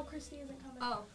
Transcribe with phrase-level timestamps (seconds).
[0.00, 0.78] No, Christy isn't coming.
[0.80, 1.04] Oh.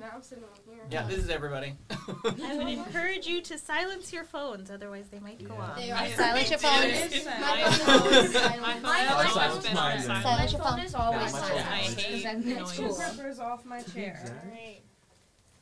[0.00, 0.82] Now I'm sitting over here.
[0.90, 1.74] Yeah, this is everybody.
[1.90, 5.76] I would encourage you to silence your phones, otherwise they might go off.
[5.76, 7.26] They are Silence your phones.
[7.26, 8.62] My phone is always silent.
[8.62, 9.98] My My phone phone has is been silent.
[10.00, 10.22] on silent.
[10.24, 10.86] Silence your My phone phone.
[10.86, 11.66] is always my silent.
[11.66, 11.74] phone.
[11.74, 12.72] I because hate I'm at noise.
[12.72, 13.42] school.
[13.46, 14.40] Off my chair.
[14.46, 14.80] Alright.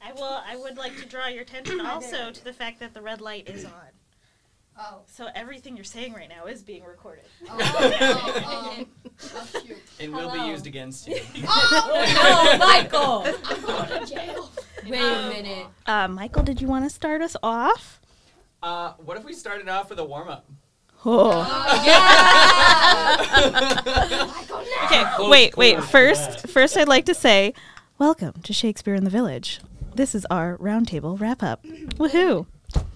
[0.00, 0.40] I will.
[0.46, 3.48] I would like to draw your attention also to the fact that the red light
[3.50, 3.72] is on.
[4.78, 5.02] Oh.
[5.06, 7.24] So everything you're saying right now is being recorded.
[7.48, 8.84] Oh, oh, oh.
[9.34, 9.76] Oh, shoot.
[10.00, 11.20] It will be used against you.
[11.46, 13.24] Oh, no, Michael!
[13.44, 14.50] I'm going to jail.
[14.86, 15.66] Wait a minute.
[15.86, 18.00] Uh, Michael, did you want to start us off?
[18.62, 20.46] Uh, what if we started off with a warm up?
[21.06, 21.42] Oh.
[23.52, 24.84] Michael, no!
[24.86, 25.84] Okay, wait, wait.
[25.84, 27.54] First, first, I'd like to say,
[27.98, 29.60] welcome to Shakespeare in the Village.
[29.94, 31.62] This is our roundtable wrap up.
[31.64, 32.46] Woohoo!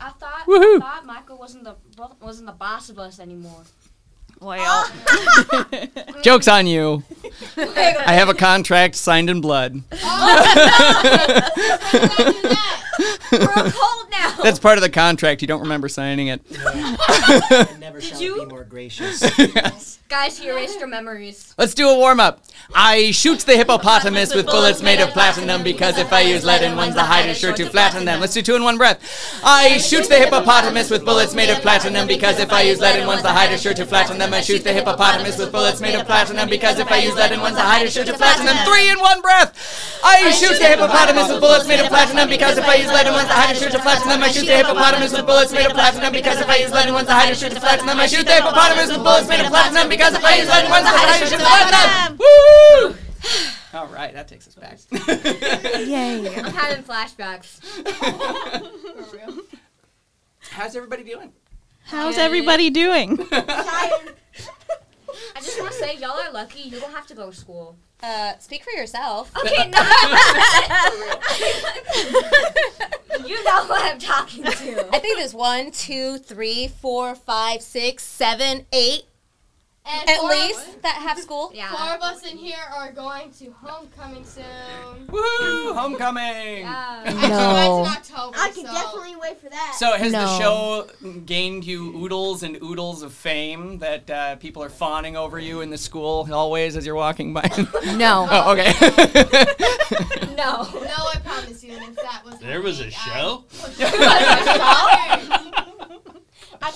[0.01, 0.77] I thought Woohoo.
[0.77, 1.77] I thought Michael wasn't the
[2.21, 3.63] wasn't the boss of us anymore.
[4.41, 5.87] Well, oh.
[6.23, 7.03] Joke's on you.
[7.57, 9.83] I have a contract signed in blood.
[9.93, 11.41] Oh.
[13.33, 14.35] We're cold now.
[14.43, 15.43] That's part of the contract.
[15.43, 16.41] You don't remember signing it.
[16.67, 19.21] I never shall you- be more gracious.
[20.09, 21.53] Guys, he erased your memories.
[21.59, 22.43] Let's do a warm up.
[22.75, 26.77] I shoot the hippopotamus with bullets made of platinum because if I use lead in
[26.77, 28.19] ones, the hide is sure to flatten them.
[28.19, 29.05] Let's do two in one breath.
[29.45, 33.07] I shoot the hippopotamus with bullets made of platinum because if I use lead in
[33.07, 34.33] ones, the hide is sure to flatten them.
[34.33, 37.41] I shoot the hippopotamus with bullets made of platinum because if I use lead in
[37.41, 38.57] ones, the hide is sure to flatten them.
[38.65, 39.53] Three in one breath.
[40.03, 43.13] I shoot the hippopotamus with bullets made of platinum because if I use lead in
[43.15, 44.23] ones, the hide is sure to flatten them.
[44.23, 46.95] I shoot the hippopotamus with bullets made of platinum because if I use lead in
[46.95, 47.99] ones, the hide is sure to flatten them.
[48.01, 50.71] I shoot the hippopotamus with bullets made of platinum because if I use lead in
[50.71, 52.19] ones, the hide is sure to flatten them.
[52.19, 52.95] Woo!
[53.75, 54.79] All right, that takes us back.
[55.87, 56.35] yay!
[56.35, 57.61] I'm having flashbacks.
[60.51, 61.33] How's everybody doing?
[61.85, 63.19] How's everybody doing?
[63.31, 64.01] I
[65.37, 66.63] just want to say, y'all are lucky.
[66.63, 67.77] You don't have to go to school.
[68.03, 69.33] Uh, speak for yourself.
[69.37, 69.79] Okay, no.
[73.27, 74.89] you know what I'm talking to.
[74.95, 79.03] I think there's one, two, three, four, five, six, seven, eight,
[79.91, 81.51] And at least Of, that have school.
[81.55, 81.71] Yeah.
[81.71, 85.07] four of us in here are going to homecoming soon.
[85.09, 85.73] Woo!
[85.73, 86.59] Homecoming!
[86.59, 87.29] Yeah.
[87.29, 87.85] No.
[87.87, 88.37] October.
[88.39, 88.73] I can so.
[88.73, 89.77] definitely wait for that.
[89.79, 90.87] So has the show
[91.25, 95.71] gained you oodles and oodles of fame that uh, people are fawning over you in
[95.71, 97.49] the school hallways as you're walking by?
[97.99, 98.29] No.
[98.31, 98.73] oh, okay.
[100.37, 100.69] No.
[100.89, 101.73] No, I promise you.
[101.73, 102.47] And if that was a show?
[102.47, 103.45] There was a show?
[103.81, 105.68] I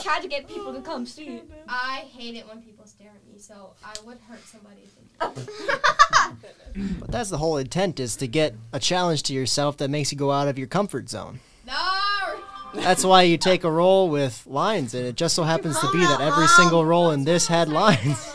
[0.03, 1.51] tried to get people to come see it.
[1.69, 4.89] I hate it when people stare at me, so I would hurt somebody.
[5.21, 5.33] Oh.
[7.01, 10.19] but that's the whole intent is to get a challenge to yourself that makes you
[10.19, 11.41] go out of your comfort zone.
[11.67, 11.75] No.
[12.75, 15.99] That's why you take a role with lines, and it just so happens to be
[15.99, 18.35] that every single role in this had lines.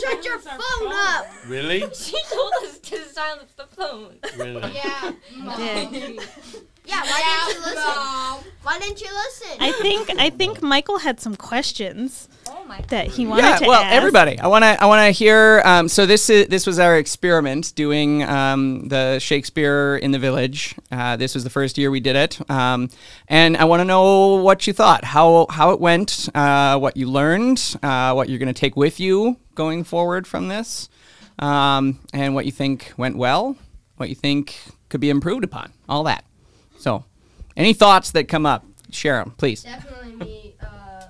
[0.00, 1.26] Shut your phone up.
[1.46, 1.84] Really?
[1.94, 4.18] She told us to silence the phone.
[4.36, 4.72] Really?
[4.72, 5.12] Yeah.
[5.36, 6.18] Mom.
[6.86, 6.94] Did.
[6.94, 7.94] Yeah, why didn't you listen?
[7.96, 8.44] Mom.
[8.62, 9.56] Why didn't you listen?
[9.60, 13.82] I think I think Michael had some questions Oh that he wanted yeah, to well,
[13.82, 13.94] ask.
[13.94, 15.62] everybody, I want to I want to hear.
[15.64, 20.74] Um, so this is this was our experiment doing um, the Shakespeare in the Village.
[20.90, 22.88] Uh, this was the first year we did it, um,
[23.28, 27.08] and I want to know what you thought, how how it went, uh, what you
[27.08, 30.88] learned, uh, what you're going to take with you going forward from this,
[31.38, 33.56] um, and what you think went well,
[33.96, 34.58] what you think
[34.88, 36.24] could be improved upon, all that.
[36.78, 37.04] So,
[37.56, 39.62] any thoughts that come up, share them, please.
[39.62, 40.54] Definitely me.
[40.60, 41.04] Uh,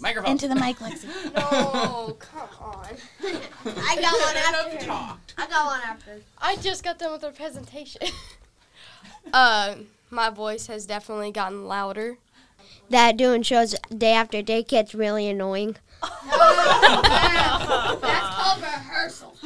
[0.00, 0.32] Microphone.
[0.32, 1.06] Into the mic, Lexi.
[1.34, 2.86] no, come on.
[3.64, 4.86] I got one after.
[5.38, 6.20] I got one after.
[6.38, 8.02] I just got done with our presentation.
[9.32, 9.76] uh,
[10.10, 12.18] my voice has definitely gotten louder.
[12.90, 15.76] That doing shows day after day gets really annoying.
[16.02, 16.26] That's
[18.36, 19.36] called rehearsal.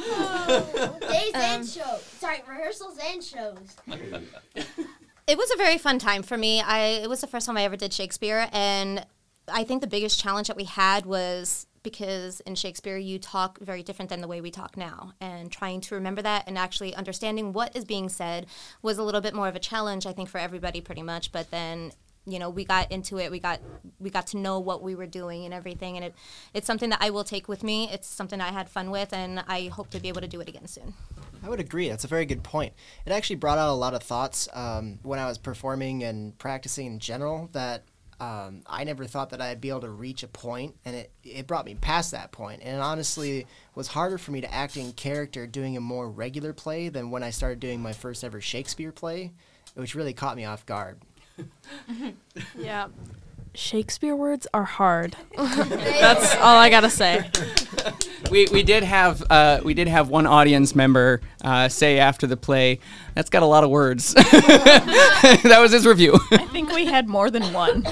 [1.09, 2.03] Days and shows.
[2.19, 3.75] Sorry, rehearsals and shows.
[5.27, 6.61] It was a very fun time for me.
[6.61, 9.05] I it was the first time I ever did Shakespeare, and
[9.47, 13.81] I think the biggest challenge that we had was because in Shakespeare you talk very
[13.81, 17.53] different than the way we talk now, and trying to remember that and actually understanding
[17.53, 18.45] what is being said
[18.81, 21.31] was a little bit more of a challenge, I think, for everybody pretty much.
[21.31, 21.91] But then
[22.25, 23.59] you know we got into it we got
[23.99, 26.15] we got to know what we were doing and everything and it
[26.53, 29.43] it's something that i will take with me it's something i had fun with and
[29.47, 30.93] i hope to be able to do it again soon
[31.43, 31.89] I would agree.
[31.89, 32.73] That's a very good point.
[33.05, 36.85] It actually brought out a lot of thoughts um, when I was performing and practicing
[36.85, 37.83] in general that
[38.19, 41.47] um, I never thought that I'd be able to reach a point, and it, it
[41.47, 42.61] brought me past that point.
[42.63, 46.89] And honestly was harder for me to act in character doing a more regular play
[46.89, 49.31] than when I started doing my first ever Shakespeare play,
[49.73, 50.99] which really caught me off guard.
[52.57, 52.87] Yeah.
[53.53, 55.17] Shakespeare words are hard.
[55.37, 57.29] That's all I gotta say.
[58.31, 62.37] We, we did have uh, we did have one audience member uh, say after the
[62.37, 62.79] play,
[63.13, 66.17] "That's got a lot of words." that was his review.
[66.31, 67.83] I think we had more than one.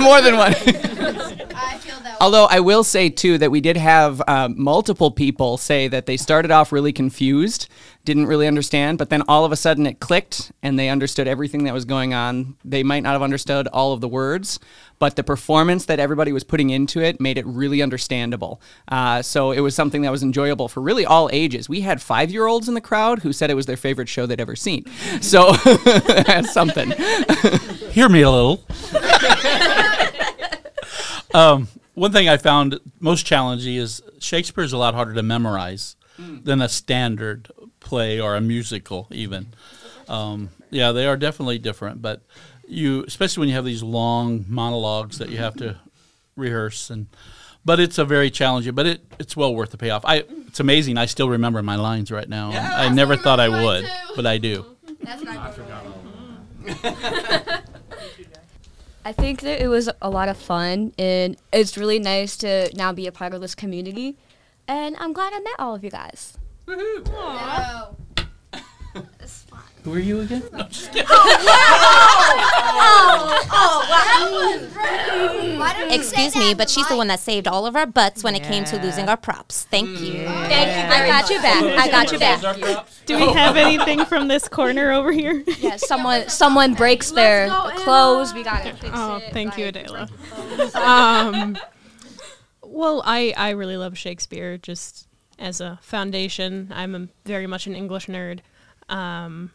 [0.00, 0.54] More than one.
[0.54, 2.16] I feel that.
[2.18, 6.16] Although I will say too that we did have um, multiple people say that they
[6.16, 7.68] started off really confused,
[8.04, 11.64] didn't really understand, but then all of a sudden it clicked and they understood everything
[11.64, 12.56] that was going on.
[12.64, 14.60] They might not have understood all of the words,
[14.98, 18.60] but the performance that everybody was putting into it made it really understandable.
[18.88, 21.68] Uh, so it was something that was enjoyable for really all ages.
[21.68, 24.26] We had five year olds in the crowd who said it was their favorite show
[24.26, 24.84] they'd ever seen.
[25.20, 25.52] So
[25.84, 26.90] that's something.
[27.90, 28.64] Hear me a little.
[31.34, 35.96] um, one thing I found most challenging is Shakespeare is a lot harder to memorize
[36.16, 37.50] than a standard
[37.84, 39.54] play or a musical, even.
[40.08, 42.22] Um, yeah, they are definitely different, but
[42.66, 45.78] you, especially when you have these long monologues that you have to
[46.36, 47.06] rehearse, and
[47.64, 50.04] but it's a very challenging, but it, it's well worth the payoff.
[50.04, 50.98] I, it's amazing.
[50.98, 52.50] I still remember my lines right now.
[52.50, 54.66] I never thought I would, but I do.
[55.02, 55.54] That's not
[59.06, 62.92] I think that it was a lot of fun, and it's really nice to now
[62.92, 64.16] be a part of this community.
[64.66, 66.38] And I'm glad I met all of you guys.
[66.66, 67.96] No.
[69.84, 70.42] Who are you again?
[75.90, 78.64] Excuse me, but she's the one that saved all of our butts when it came
[78.64, 79.64] to losing our props.
[79.64, 80.24] Thank you.
[80.24, 80.94] Thank you.
[80.94, 81.62] I got you back.
[81.62, 82.86] I got you back.
[83.06, 85.42] Do we have anything from this corner over here?
[85.64, 88.34] Yeah, someone someone breaks their clothes.
[88.34, 89.32] We gotta fix Oh, it.
[89.32, 90.08] thank you, like- Adela.
[90.74, 91.56] um,
[92.62, 95.06] well, I, I really love Shakespeare just
[95.38, 96.72] as a foundation.
[96.74, 98.40] I'm a, very much an English nerd.
[98.88, 99.50] Um,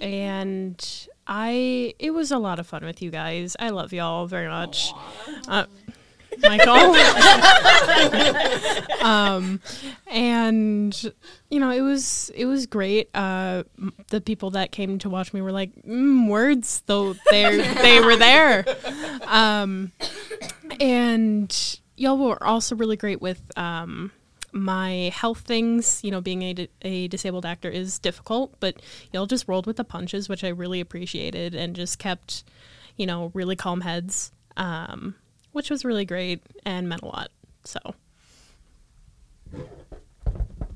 [0.00, 3.56] and I it was a lot of fun with you guys.
[3.58, 4.92] I love y'all very much.
[5.48, 5.66] Uh,
[6.40, 6.96] Michael.
[9.02, 9.60] um,
[10.08, 11.12] and
[11.50, 13.10] you know, it was it was great.
[13.14, 13.62] Uh,
[14.08, 18.16] the people that came to watch me were like, mm, words, though they they were
[18.16, 18.64] there.
[19.26, 19.92] Um,
[20.80, 24.10] and y'all were also really great with um,
[24.52, 26.02] my health things.
[26.04, 28.76] You know, being a, a disabled actor is difficult, but
[29.12, 32.44] y'all just rolled with the punches, which I really appreciated, and just kept,
[32.96, 35.14] you know, really calm heads, um,
[35.52, 37.30] which was really great and meant a lot.
[37.64, 37.78] So.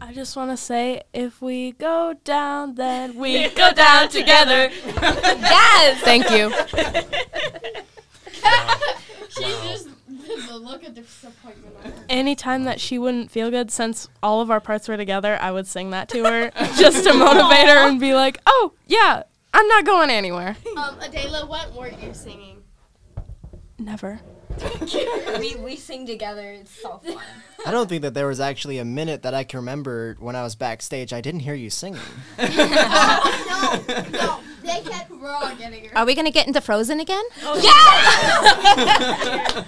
[0.00, 4.70] I just want to say, if we go down, then we go down together.
[5.76, 6.00] Yes.
[6.02, 6.52] Thank you.
[9.36, 9.88] She just
[10.48, 12.04] the look of disappointment on her.
[12.08, 15.66] Anytime that she wouldn't feel good, since all of our parts were together, I would
[15.66, 19.22] sing that to her just to motivate her and be like, "Oh yeah,
[19.54, 22.62] I'm not going anywhere." Um, Adela, what were you singing?
[23.78, 24.20] Never.
[25.38, 26.50] we, we sing together.
[26.52, 27.22] It's so fun.
[27.66, 30.42] I don't think that there was actually a minute that I can remember when I
[30.42, 31.12] was backstage.
[31.12, 32.00] I didn't hear you singing.
[32.38, 32.46] no,
[34.12, 35.98] no, they kept wrong getting her.
[35.98, 37.24] Are we gonna get into Frozen again?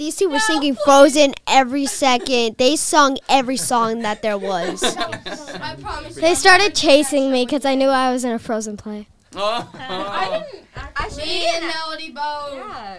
[0.00, 2.56] These two were singing Frozen every second.
[2.56, 4.82] They sung every song that there was.
[4.96, 6.14] I promise.
[6.14, 9.08] They started chasing me because I knew I was in a Frozen play.
[9.36, 10.64] I didn't.
[10.96, 12.54] Actually, me and Melody both.
[12.54, 12.98] Yeah,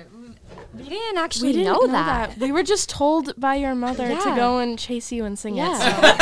[0.74, 2.38] we didn't actually We didn't know, that.
[2.38, 5.76] We were just told by your mother to go and chase you and sing Yeah.
[5.76, 6.22] it.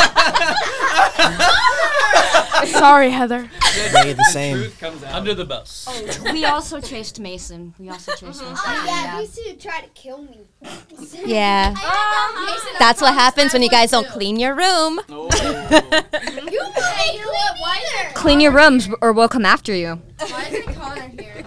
[2.65, 2.69] So.
[2.79, 3.49] Sorry, Heather.
[3.93, 4.71] They the same.
[5.11, 5.85] Under the bus.
[5.87, 7.73] Oh, we also chased Mason.
[7.77, 8.49] We also chased mm-hmm.
[8.49, 8.65] Mason.
[8.67, 10.47] Oh yeah, these two tried to kill me.
[11.25, 11.73] Yeah.
[12.45, 14.99] Mason, That's what happens when you guys don't clean your room.
[15.09, 15.29] No.
[15.29, 17.59] You ain't what?
[17.59, 20.01] Why is Clean your rooms, or we'll come after you.
[20.17, 21.38] Why isn't Connor here?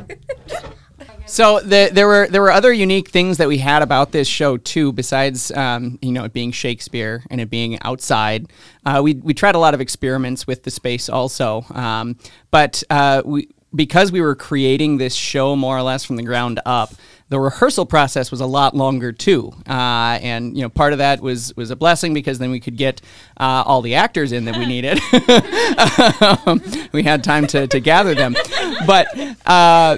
[1.33, 4.59] So the, there were there were other unique things that we had about this show
[4.59, 8.49] too, besides um, you know it being Shakespeare and it being outside.
[8.85, 12.19] Uh, we we tried a lot of experiments with the space also, um,
[12.51, 16.61] but uh, we because we were creating this show more or less from the ground
[16.67, 16.93] up.
[17.31, 21.23] The rehearsal process was a lot longer too, uh, and you know part of that
[21.23, 23.01] was was a blessing because then we could get
[23.39, 25.01] uh, all the actors in that we needed.
[26.47, 26.63] um,
[26.93, 28.37] we had time to, to gather them,
[28.87, 29.07] but
[29.47, 29.97] uh,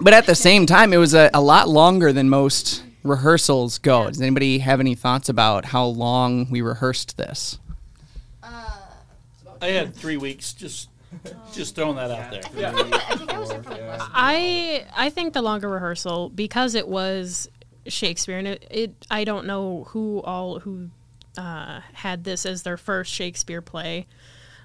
[0.00, 4.08] but at the same time, it was a, a lot longer than most rehearsals go.
[4.08, 7.58] Does anybody have any thoughts about how long we rehearsed this?
[9.60, 10.52] I had three weeks.
[10.52, 10.88] Just,
[11.52, 12.42] just throwing that out there.
[14.14, 17.48] I I think the longer rehearsal because it was
[17.86, 20.90] Shakespeare and it, it I don't know who all who
[21.36, 24.06] uh, had this as their first Shakespeare play.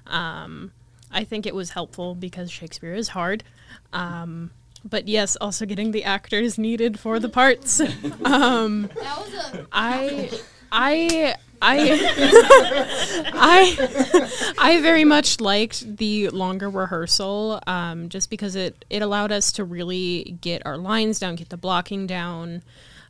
[0.06, 0.72] Um,
[1.10, 3.44] I think it was helpful because Shakespeare is hard.
[3.92, 4.50] Um,
[4.84, 7.80] but yes, also getting the actors needed for the parts.
[8.24, 9.66] um, That was a.
[9.72, 10.30] I,
[10.70, 19.00] I, I, I, I very much liked the longer rehearsal, um, just because it it
[19.00, 22.62] allowed us to really get our lines down, get the blocking down,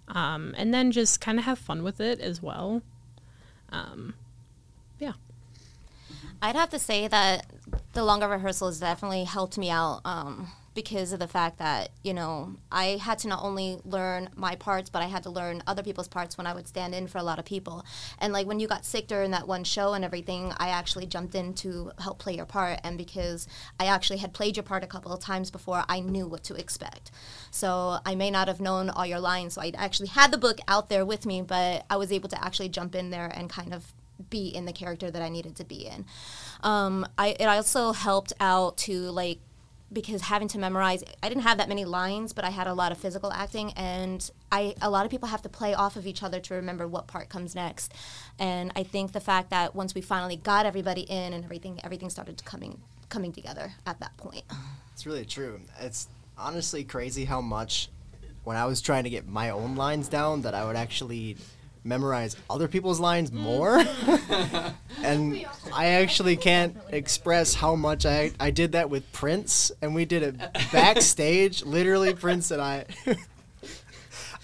[0.08, 2.82] um, and then just kind of have fun with it as well.
[3.70, 4.14] Um,
[5.00, 5.14] yeah.
[6.40, 7.46] I'd have to say that
[7.94, 12.56] the longer rehearsals definitely helped me out um, because of the fact that you know
[12.70, 16.08] I had to not only learn my parts, but I had to learn other people's
[16.08, 17.84] parts when I would stand in for a lot of people.
[18.18, 21.34] And like when you got sick during that one show and everything, I actually jumped
[21.34, 22.80] in to help play your part.
[22.84, 23.46] And because
[23.78, 26.54] I actually had played your part a couple of times before, I knew what to
[26.54, 27.10] expect.
[27.50, 30.58] So I may not have known all your lines, so I actually had the book
[30.68, 33.72] out there with me, but I was able to actually jump in there and kind
[33.72, 33.92] of
[34.30, 36.04] be in the character that I needed to be in.
[36.62, 39.40] Um, I it also helped out to like
[39.94, 42.92] because having to memorize I didn't have that many lines, but I had a lot
[42.92, 46.22] of physical acting and I a lot of people have to play off of each
[46.22, 47.94] other to remember what part comes next.
[48.38, 52.10] And I think the fact that once we finally got everybody in and everything everything
[52.10, 54.44] started coming coming together at that point.
[54.92, 55.60] It's really true.
[55.80, 57.88] It's honestly crazy how much
[58.44, 61.36] when I was trying to get my own lines down that I would actually
[61.84, 63.34] memorize other people's lines mm.
[63.34, 63.78] more.
[65.02, 70.04] and I actually can't express how much I I did that with Prince and we
[70.04, 70.36] did it
[70.72, 72.84] backstage, literally Prince and I.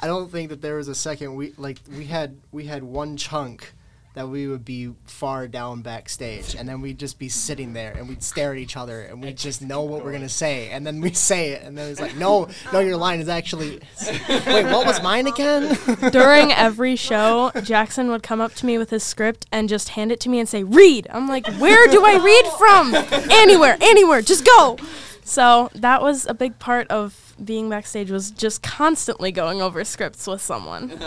[0.03, 3.17] I don't think that there was a second we like we had we had one
[3.17, 3.73] chunk
[4.14, 8.09] that we would be far down backstage and then we'd just be sitting there and
[8.09, 11.00] we'd stare at each other and we'd just know what we're gonna say and then
[11.00, 13.81] we say it and then it's like no no your line is actually
[14.29, 15.76] wait what was mine again
[16.11, 20.12] During every show, Jackson would come up to me with his script and just hand
[20.12, 22.95] it to me and say, "Read." I'm like, "Where do I read from?
[23.31, 24.23] Anywhere, anywhere.
[24.23, 24.79] Just go."
[25.25, 30.26] So that was a big part of being backstage was just constantly going over scripts
[30.26, 30.99] with someone.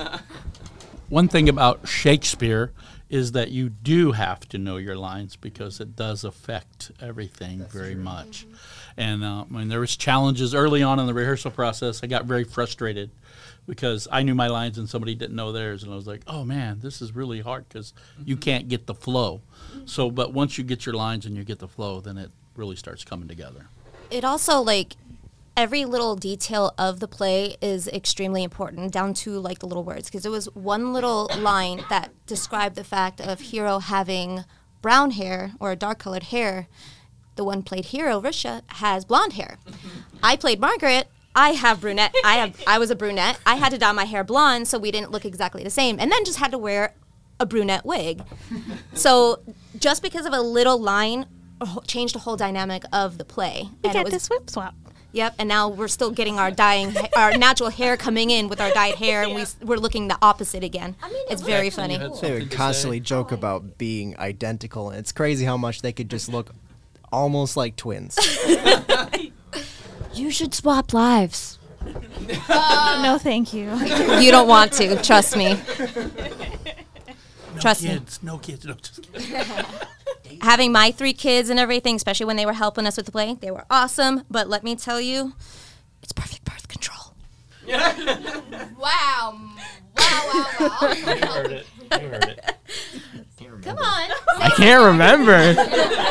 [1.09, 2.71] One thing about Shakespeare
[3.13, 7.93] is that you do have to know your lines because it does affect everything very
[7.93, 8.47] much.
[8.47, 8.55] Mm-hmm.
[8.97, 12.43] And uh, when there was challenges early on in the rehearsal process, I got very
[12.43, 13.11] frustrated
[13.67, 16.43] because I knew my lines and somebody didn't know theirs, and I was like, "Oh
[16.43, 17.93] man, this is really hard because
[18.25, 18.41] you mm-hmm.
[18.41, 19.85] can't get the flow." Mm-hmm.
[19.85, 22.75] So, but once you get your lines and you get the flow, then it really
[22.75, 23.67] starts coming together.
[24.09, 24.95] it also like
[25.55, 30.09] every little detail of the play is extremely important down to like the little words.
[30.09, 34.45] Because it was one little line that described the fact of hero having
[34.81, 36.67] brown hair or dark colored hair.
[37.35, 39.57] The one played hero risha has blonde hair.
[40.23, 41.07] I played margaret.
[41.35, 43.39] I have brunette i have i was a brunette.
[43.43, 46.11] I had to dye my hair blonde so we didn't look exactly the same and
[46.11, 46.93] then just had to wear
[47.39, 48.21] a brunette wig.
[48.93, 49.41] So
[49.79, 51.25] just because of a little line
[51.87, 53.63] changed the whole dynamic of the play.
[53.83, 54.75] We And it get was- to swip swap.
[55.13, 58.59] Yep, and now we're still getting our dyeing, ha- our natural hair coming in with
[58.59, 60.95] our dyed hair, and we s- we're looking the opposite again.
[61.29, 61.97] it's very funny.
[62.21, 66.29] they would constantly joke about being identical and it's crazy how much they could just
[66.29, 66.49] look
[67.11, 68.17] almost like twins
[70.15, 71.57] You should swap lives.
[72.49, 73.71] no, thank you.
[74.19, 75.59] You don't want to, trust me.
[77.55, 77.89] No Trust me.
[77.89, 78.65] kids, no kids.
[78.65, 79.45] No, just kidding.
[80.43, 83.35] Having my three kids and everything, especially when they were helping us with the play,
[83.35, 84.23] they were awesome.
[84.29, 85.31] But let me tell you,
[86.01, 87.13] it's perfect birth control.
[88.77, 89.39] Wow.
[89.97, 90.69] Wow, wow, wow.
[90.69, 91.65] heard it.
[91.79, 92.55] You heard it.
[93.63, 94.11] Come on.
[94.39, 95.33] I can't remember.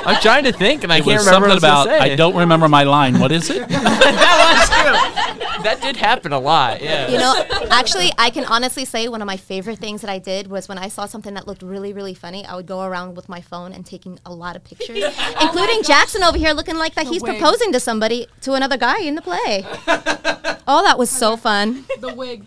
[0.06, 1.86] I'm trying to think, and I It can't was remember something what I was about.
[1.86, 2.12] gonna say.
[2.12, 3.18] I don't remember my line.
[3.18, 3.68] What is it?
[3.68, 5.62] that was true.
[5.62, 6.82] That did happen a lot.
[6.82, 7.08] Yeah.
[7.08, 7.34] You know,
[7.70, 10.78] actually, I can honestly say one of my favorite things that I did was when
[10.78, 13.72] I saw something that looked really, really funny, I would go around with my phone
[13.72, 15.04] and taking a lot of pictures,
[15.40, 17.38] including Jackson over here looking like that he's wig.
[17.38, 19.64] proposing to somebody, to another guy in the play.
[20.64, 21.84] Oh, that was so fun.
[21.98, 22.44] The wig.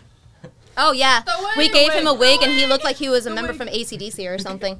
[0.76, 1.22] Oh, yeah.
[1.56, 3.68] we gave him a wig, wig, and he looked like he was a member from
[3.68, 4.78] ACDC or something.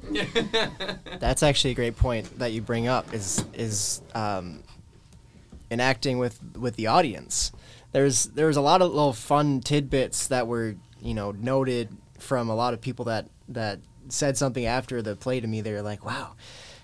[1.19, 3.13] That's actually a great point that you bring up.
[3.13, 4.63] Is is um,
[5.71, 7.51] enacting with with the audience.
[7.91, 11.89] There's there's a lot of little fun tidbits that were you know noted
[12.19, 15.61] from a lot of people that that said something after the play to me.
[15.61, 16.33] They were like, "Wow,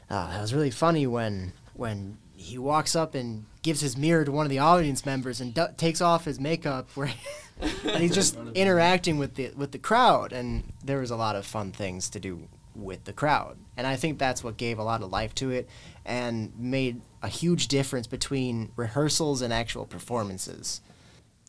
[0.10, 4.32] uh, that was really funny when when he walks up and gives his mirror to
[4.32, 7.13] one of the audience members and du- takes off his makeup where."
[7.62, 11.45] And he's just interacting with the with the crowd and there was a lot of
[11.45, 15.01] fun things to do with the crowd and i think that's what gave a lot
[15.01, 15.69] of life to it
[16.05, 20.81] and made a huge difference between rehearsals and actual performances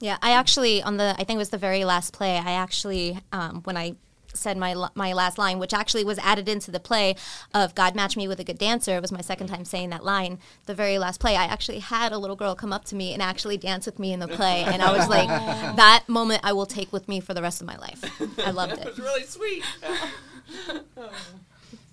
[0.01, 2.37] Yeah, I actually on the I think it was the very last play.
[2.37, 3.95] I actually um, when I
[4.35, 7.17] said my my last line, which actually was added into the play
[7.53, 8.97] of God match me with a good dancer.
[8.97, 10.39] It was my second time saying that line.
[10.67, 13.23] The very last play, I actually had a little girl come up to me and
[13.23, 15.29] actually dance with me in the play, and I was like,
[15.77, 18.05] that moment I will take with me for the rest of my life.
[18.45, 18.85] I loved it.
[18.97, 19.65] was really sweet.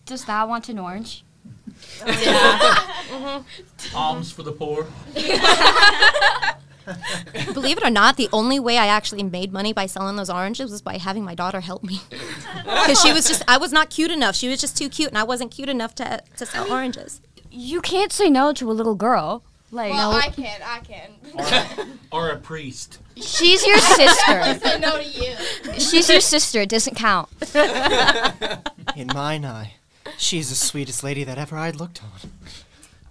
[0.05, 1.23] Does that want an orange?
[2.05, 2.59] Yeah.
[3.09, 3.97] Mm-hmm.
[3.97, 4.87] Alms for the poor.
[7.53, 10.71] Believe it or not, the only way I actually made money by selling those oranges
[10.71, 11.99] was by having my daughter help me.
[12.63, 14.35] Because she was just, I was not cute enough.
[14.35, 17.21] She was just too cute, and I wasn't cute enough to, to sell oranges.
[17.51, 19.43] You can't say no to a little girl.
[19.71, 21.97] Like Well, I can, I can.
[22.11, 22.99] Or a priest.
[23.15, 24.59] she's your sister.
[24.59, 25.35] say no to you.
[25.79, 26.61] she's your sister.
[26.61, 27.29] It doesn't count.
[28.95, 29.75] In mine eye,
[30.17, 32.31] she's the sweetest lady that ever I'd looked on.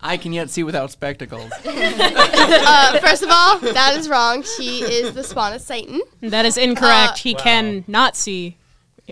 [0.02, 1.50] I can yet see without spectacles.
[1.64, 4.42] uh, first of all, that is wrong.
[4.42, 6.00] She is the spawn of Satan.
[6.20, 7.12] That is incorrect.
[7.12, 7.40] Uh, he Wow.
[7.40, 8.56] can not see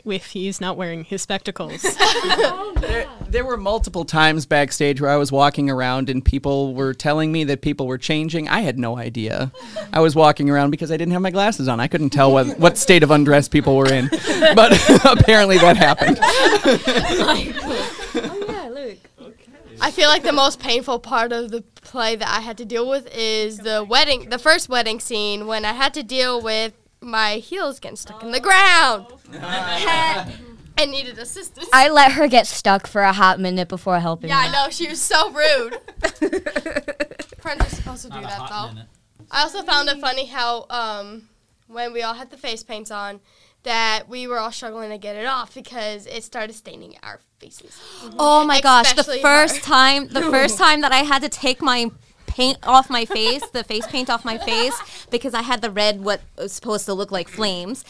[0.04, 1.82] if he's not wearing his spectacles.
[2.80, 7.32] there, there were multiple times backstage where I was walking around and people were telling
[7.32, 8.48] me that people were changing.
[8.48, 9.50] I had no idea.
[9.92, 11.80] I was walking around because I didn't have my glasses on.
[11.80, 14.08] I couldn't tell what, what state of undress people were in.
[14.54, 14.72] But
[15.04, 16.18] apparently that happened.
[19.78, 19.88] Yeah, Luke.
[19.88, 22.88] I feel like the most painful part of the play that I had to deal
[22.88, 27.34] with is the wedding, the first wedding scene when I had to deal with my
[27.34, 29.06] heels getting stuck in the ground.
[30.78, 31.68] and needed assistance.
[31.72, 34.48] I let her get stuck for a hot minute before helping yeah, me.
[34.48, 35.78] I know she was so rude.
[37.38, 38.82] Friends are supposed to do that though.
[39.30, 41.28] I also found it funny how um,
[41.66, 43.20] when we all had the face paints on,
[43.64, 47.78] that we were all struggling to get it off because it started staining our faces.
[48.18, 49.62] Oh my gosh, the Especially first her.
[49.62, 51.90] time the first time that I had to take my
[52.26, 54.74] paint off my face, the face paint off my face
[55.10, 57.84] because I had the red what was supposed to look like flames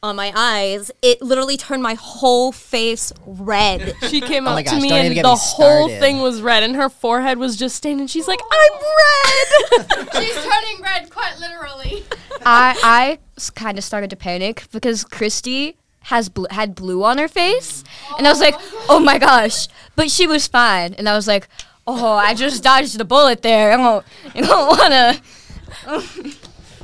[0.00, 3.94] on my eyes, it literally turned my whole face red.
[4.08, 5.88] She came Oh up my to gosh, me don't even and get the me whole
[5.88, 5.98] started.
[6.00, 9.78] thing was red and her forehead was just stained and she's like, oh.
[9.80, 10.08] I'm red.
[10.22, 12.04] She's turning red quite literally.
[12.46, 13.18] I I
[13.50, 17.84] kind of started to panic because Christy has bl- had blue on her face,
[18.16, 18.54] and I was like,
[18.88, 21.48] oh my gosh, but she was fine, and I was like,
[21.86, 23.72] oh, I just dodged the bullet there.
[23.72, 26.02] I don't, I don't wanna.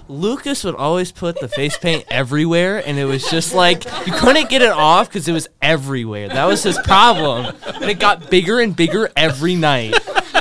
[0.08, 4.50] Lucas would always put the face paint everywhere, and it was just like you couldn't
[4.50, 6.28] get it off because it was everywhere.
[6.28, 9.94] That was his problem, and it got bigger and bigger every night.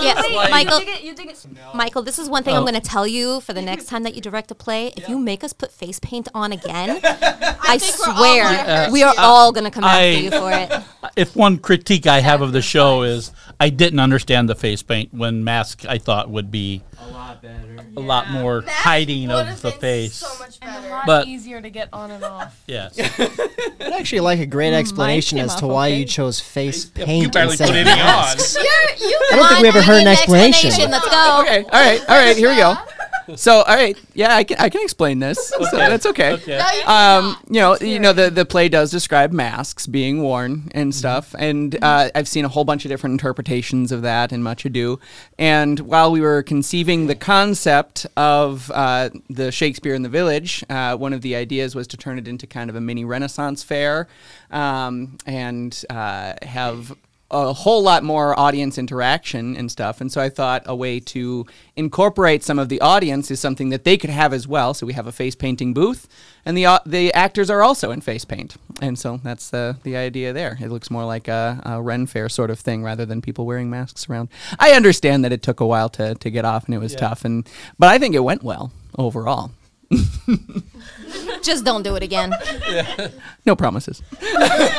[0.04, 0.82] Yeah, Michael.
[0.82, 2.66] You think it's Michael, this is one thing I'm Oh.
[2.70, 4.94] going to tell you for the next time that you direct a play.
[4.98, 9.22] If you make us put face paint on again, I, swear Uh, we are uh,
[9.22, 10.72] all going to come after you for it.
[11.16, 15.14] If one critique I have of the show is I didn't understand the face paint
[15.14, 17.78] when mask I thought would be A lot better.
[17.96, 20.24] a lot more hiding of the face.
[20.40, 22.60] much lot But- easier to get on and off.
[22.68, 22.98] Yes.
[23.00, 26.00] I'd actually like a great mm, explanation as to why okay.
[26.00, 27.98] you chose face you paint barely instead put of any on.
[27.98, 28.56] masks.
[28.56, 30.70] You're, you I don't think we ever heard an explanation.
[30.90, 31.42] Let's go.
[31.44, 32.76] Okay, all right, all right, here we go.
[33.36, 35.52] So, all right, yeah, I can I can explain this.
[35.74, 36.34] So that's okay.
[36.34, 36.58] Okay.
[36.58, 40.70] No, you Um, you know, you know, the the play does describe masks being worn
[40.72, 44.44] and stuff, and uh, I've seen a whole bunch of different interpretations of that in
[44.44, 45.00] Much Ado.
[45.40, 50.96] And while we were conceiving the concept of uh, the Shakespeare in the Village, uh,
[50.96, 54.08] one of the ideas was to turn it into kind of a mini Renaissance fair,
[54.52, 56.96] um, and uh, have
[57.32, 60.00] a whole lot more audience interaction and stuff.
[60.02, 63.84] And so I thought a way to incorporate some of the audience is something that
[63.86, 64.74] they could have as well.
[64.76, 66.08] So we have a face painting booth,
[66.46, 68.56] and the uh, the actors are also in face paint.
[68.82, 70.58] And so that's the the idea there.
[70.62, 73.70] It looks more like a, a Ren Fair sort of thing rather than people wearing
[73.70, 74.30] masks around.
[74.60, 77.00] I understand that it took a while to to get off and it was Yeah.
[77.00, 79.52] tough, and but I think it went well overall.
[81.42, 82.34] Just don't do it again.
[83.46, 84.02] No promises.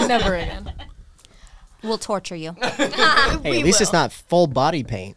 [0.06, 0.72] Never again.
[1.84, 2.56] We'll torture you.
[3.44, 5.16] Hey, at least it's not full body paint.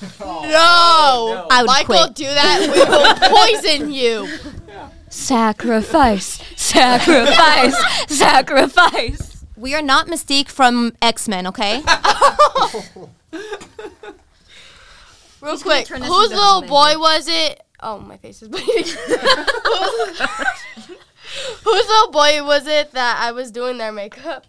[0.00, 2.14] No, oh, I would Michael, quit.
[2.14, 2.60] do that.
[2.60, 3.14] We will
[3.76, 4.28] poison you.
[5.08, 7.76] sacrifice, sacrifice,
[8.16, 9.44] sacrifice?
[9.56, 11.82] We are not Mystique from X Men, okay?
[11.82, 13.10] Real
[15.40, 16.68] gonna quick, turn us whose into little Homelander.
[16.68, 17.62] boy was it?
[17.80, 18.84] Oh, my face is bleeding.
[18.84, 18.96] whose,
[21.64, 24.46] whose little boy was it that I was doing their makeup?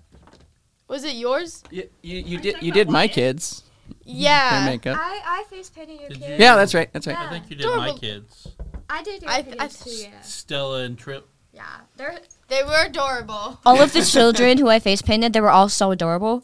[0.89, 1.63] Was it yours?
[1.71, 3.63] You, you, you did you did my kids.
[4.05, 4.63] Their Yeah.
[4.65, 4.97] makeup.
[4.99, 6.39] I, I face painted your Did kid.
[6.39, 6.91] Yeah, that's right.
[6.91, 7.17] That's right.
[7.17, 7.99] I think you did my Adorable.
[7.99, 8.47] kids.
[8.89, 10.21] I did your I- kids I- too, yeah.
[10.21, 11.27] Stella and Trip.
[11.53, 11.63] Yeah,
[11.97, 13.59] they're They were adorable.
[13.65, 15.33] all of the children who I face painted.
[15.33, 16.43] They were all so adorable.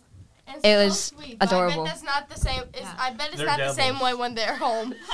[0.63, 1.83] It was I adorable.
[1.83, 2.63] bet that's not the same.
[2.73, 4.93] It's, I bet it's They're not the same way when they're home.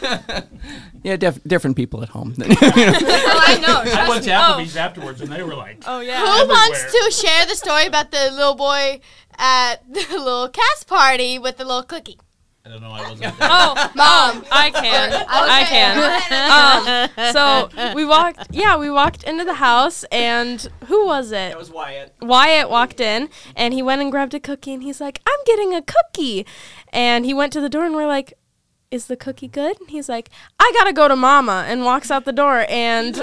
[1.02, 2.34] Yeah, def- different people at home.
[2.40, 3.82] Oh, I know.
[3.84, 4.32] I went to trust me.
[4.32, 4.36] Oh.
[4.36, 6.18] Applebee's afterwards, and they were like, Oh yeah.
[6.18, 9.00] Who wants to share the story about the little boy
[9.36, 12.18] at the little cast party with the little cookie?
[12.68, 12.90] I don't know.
[12.90, 13.34] I wasn't.
[13.40, 15.24] Oh, mom, I can.
[15.26, 17.10] I can.
[17.16, 18.48] Um, so we walked.
[18.50, 21.52] Yeah, we walked into the house, and who was it?
[21.52, 22.14] It was Wyatt.
[22.20, 25.74] Wyatt walked in, and he went and grabbed a cookie, and he's like, "I'm getting
[25.74, 26.44] a cookie,"
[26.92, 28.34] and he went to the door, and we're like.
[28.90, 29.78] Is the cookie good?
[29.80, 32.64] And he's like, I gotta go to mama, and walks out the door.
[32.70, 33.16] And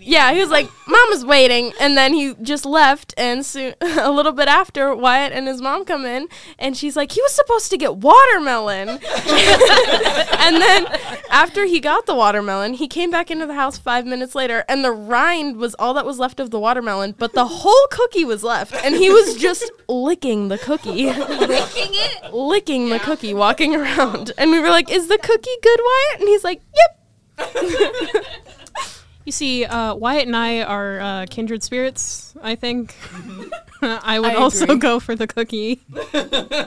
[0.00, 3.14] yeah, he was like, Mama's waiting, and then he just left.
[3.16, 6.26] And soon, a little bit after, Wyatt and his mom come in,
[6.58, 8.88] and she's like, he was supposed to get watermelon.
[8.88, 10.86] and then
[11.30, 14.84] after he got the watermelon, he came back into the house five minutes later, and
[14.84, 18.42] the rind was all that was left of the watermelon, but the whole cookie was
[18.42, 22.34] left, and he was just licking the cookie, Licking it?
[22.34, 26.28] licking the cookie, walking around, and we were like, "Is the cookie good, Wyatt?" And
[26.28, 26.60] he's like,
[27.38, 28.24] "Yep."
[29.24, 32.34] You see, uh, Wyatt and I are uh, kindred spirits.
[32.42, 32.94] I think.
[33.82, 35.80] I would I also go for the cookie.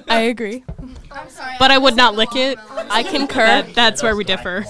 [0.08, 0.64] I agree.
[1.12, 1.56] I'm sorry.
[1.60, 2.58] But I would not lick it.
[2.90, 3.46] I concur.
[3.46, 4.66] That- that's where we differ.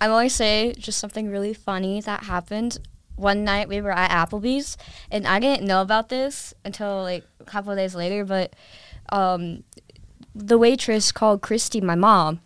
[0.00, 2.78] I want to say just something really funny that happened.
[3.14, 4.76] One night we were at Applebee's,
[5.10, 8.24] and I didn't know about this until like a couple of days later.
[8.24, 8.54] But
[9.10, 9.62] um,
[10.34, 12.40] the waitress called Christy my mom.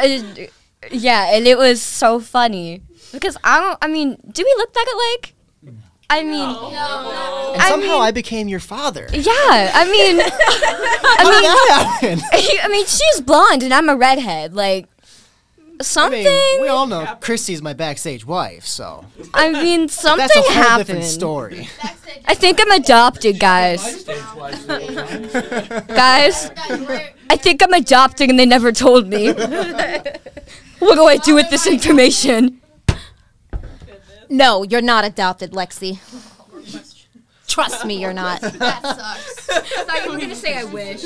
[0.00, 0.48] And,
[0.90, 3.78] yeah, and it was so funny because I don't.
[3.82, 5.34] I mean, do we look that alike?
[6.10, 9.08] I mean, And I somehow mean- I became your father.
[9.12, 9.70] yeah.
[9.74, 12.20] I mean, I How did mean, that happen?
[12.64, 14.52] I mean, she's blonde and I'm a redhead.
[14.54, 14.88] Like
[15.86, 16.26] something.
[16.26, 20.42] I mean, we all know Christy's my backstage wife, so I mean, something that's a
[20.42, 20.86] whole happened.
[20.86, 21.68] different story.
[22.24, 24.04] I think I'm adopted, guys.
[25.88, 26.50] guys,
[27.30, 29.32] I think I'm adopted and they never told me.
[30.78, 32.60] what do I do with this information?
[34.28, 35.98] No, you're not adopted, Lexi.
[37.46, 38.40] Trust me, you're not.
[38.40, 39.50] That sucks.
[39.50, 41.04] I thought you were gonna say I wish.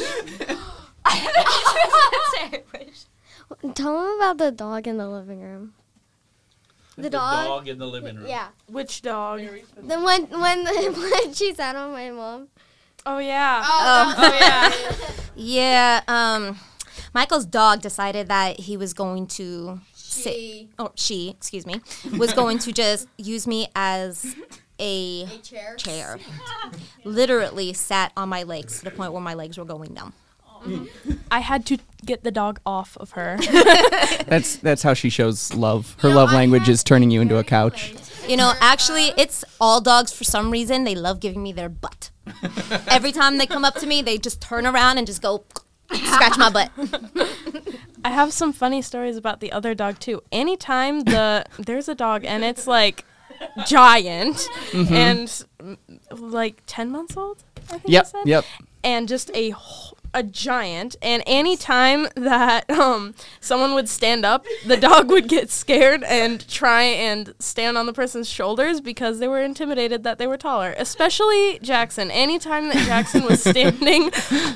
[3.75, 5.75] Tell them about the dog in the living room.
[6.97, 7.47] The dog.
[7.47, 8.27] dog in the living room.
[8.27, 8.49] Yeah.
[8.67, 9.41] Which dog?
[9.41, 12.49] The one when when she sat on my mom.
[13.05, 13.63] Oh yeah.
[13.65, 14.73] Oh, oh, yeah.
[15.39, 16.59] Yeah, um,
[17.13, 21.83] Michael's dog decided that he was going to sit, or she, excuse me,
[22.17, 24.35] was going to just use me as
[24.81, 25.77] a, chair.
[25.77, 26.19] chair.
[27.05, 30.15] Literally sat on my legs to the point where my legs were going numb.
[31.31, 33.37] I had to get the dog off of her.
[34.27, 35.97] That's that's how she shows love.
[36.01, 37.95] Her love language is turning you into a couch.
[38.29, 40.85] You know, actually, it's all dogs for some reason.
[40.85, 42.11] They love giving me their butt.
[42.89, 45.45] Every time they come up to me, they just turn around and just go
[45.93, 46.71] scratch my butt.
[48.05, 50.23] I have some funny stories about the other dog too.
[50.33, 53.05] Anytime the there's a dog and it's like
[53.67, 54.91] giant Mhm.
[54.91, 55.29] and
[55.61, 55.77] mm,
[56.11, 58.27] like 10 months old, I think I Yep, said.
[58.27, 58.45] yep.
[58.83, 64.77] And just a wh- a giant and anytime that um someone would stand up, the
[64.77, 69.41] dog would get scared and try and stand on the person's shoulders because they were
[69.43, 70.75] intimidated that they were taller.
[70.79, 72.11] Especially Jackson.
[72.11, 74.11] Anytime that Jackson was standing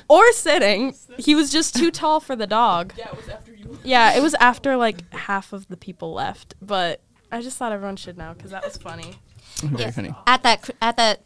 [0.09, 2.95] or sitting, he was just too tall for the dog.
[2.97, 3.79] Yeah, it was after you.
[3.85, 7.97] Yeah, it was after like half of the people left, but I just thought everyone
[7.97, 9.15] should know because that was funny.
[9.59, 9.91] Very Yeah.
[9.91, 10.15] funny.
[10.27, 11.21] At that cr- at that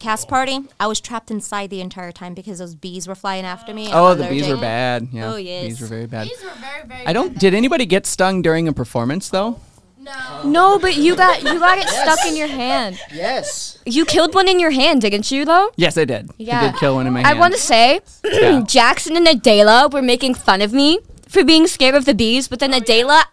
[0.00, 3.72] cast party, I was trapped inside the entire time because those bees were flying after
[3.74, 3.88] me.
[3.92, 5.08] Oh, the bees were bad.
[5.12, 5.64] Yeah, Oh yes.
[5.66, 6.28] bees were very bad.
[6.28, 7.38] Bees were very, very I don't.
[7.38, 9.60] Did anybody get stung during a performance though?
[9.98, 12.98] No, No, but you got you got it stuck in your hand.
[13.12, 13.78] Yes.
[13.86, 15.44] You killed one in your hand, didn't you?
[15.44, 15.70] Though.
[15.76, 16.28] Yes, I did.
[16.38, 16.60] Yeah.
[16.60, 17.38] I did kill one in my I hand.
[17.38, 18.62] want to say, Yeah.
[18.66, 22.58] Jackson and Adela were making fun of me for being scared of the bees, but
[22.58, 23.26] then oh, Adela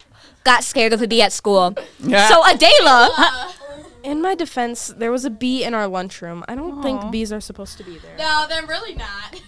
[0.44, 1.74] got scared of a bee at school.
[1.98, 2.28] Yeah.
[2.28, 3.50] So Adela,
[4.02, 6.44] In my defense, there was a bee in our lunchroom.
[6.48, 8.16] I don't think bees are supposed to be there.
[8.16, 9.40] No, they're really not.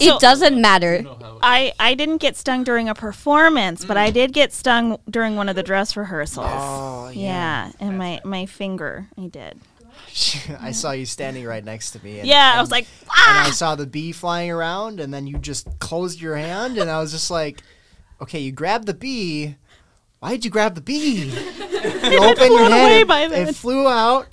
[0.00, 1.04] it doesn't matter.
[1.42, 5.48] I, I didn't get stung during a performance, but I did get stung during one
[5.48, 6.46] of the dress rehearsals.
[6.48, 7.22] Oh, yeah.
[7.22, 9.60] Yeah and my, my finger, I did.
[10.60, 12.20] I saw you standing right next to me.
[12.20, 13.52] And, Yeah, I was like, And I ah!
[13.52, 17.12] saw the bee flying around, and then you just closed your hand, and I was
[17.12, 17.62] just like,
[18.20, 19.56] okay, you grabbed the bee.
[20.20, 21.32] Why did you grab the bee?
[21.86, 24.26] You open your flown hand, away it- by it, flew out,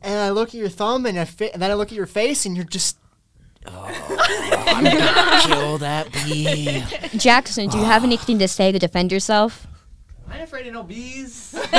[0.00, 2.06] and I look at your thumb, and, I fi- and then I look at your
[2.06, 2.98] face, and you're just.
[3.66, 3.84] Oh,
[4.68, 6.84] I'm gonna kill that bee.
[7.18, 8.06] Jackson, do you have ah.
[8.06, 9.66] anything to say to defend yourself?
[10.28, 11.54] I ain't afraid of no bees.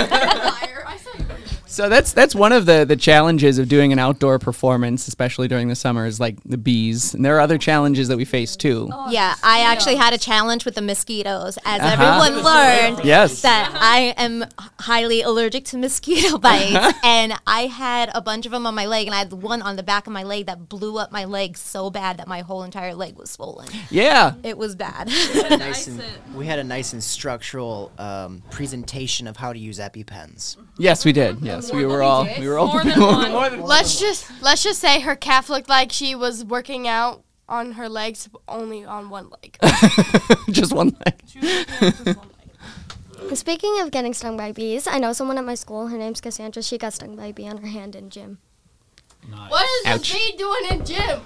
[1.72, 5.70] So that's that's one of the the challenges of doing an outdoor performance, especially during
[5.70, 7.14] the summer, is like the bees.
[7.14, 8.90] And there are other challenges that we face too.
[9.10, 11.94] yeah, I actually had a challenge with the mosquitoes, as Uh-huh.
[11.94, 13.06] everyone learned.
[13.06, 13.42] Yes.
[13.44, 14.46] that I am
[14.80, 19.08] highly allergic to mosquito bites, and I had a bunch of them on my leg,
[19.08, 21.58] and I had one on the back of my leg that blew up my leg
[21.58, 23.70] so bad that my whole entire leg was swollen.
[23.90, 24.34] Yeah.
[24.44, 25.08] it was bad.
[25.50, 26.04] nice and,
[26.36, 30.58] we had a nice instructional um, presentation of how to use EpiPens.
[30.78, 31.40] Yes, we did.
[31.42, 32.72] Yes, we were all we were all
[33.66, 37.90] Let's just let's just say her calf looked like she was working out on her
[37.90, 39.58] legs, only on one leg.
[40.52, 42.18] just one leg.
[43.34, 45.88] Speaking of getting stung by bees, I know someone at my school.
[45.88, 46.64] Her name's Cassandra.
[46.64, 48.40] She got stung by a bee on her hand in gym.
[49.50, 50.12] What is Ouch.
[50.12, 51.22] this bee doing in gym?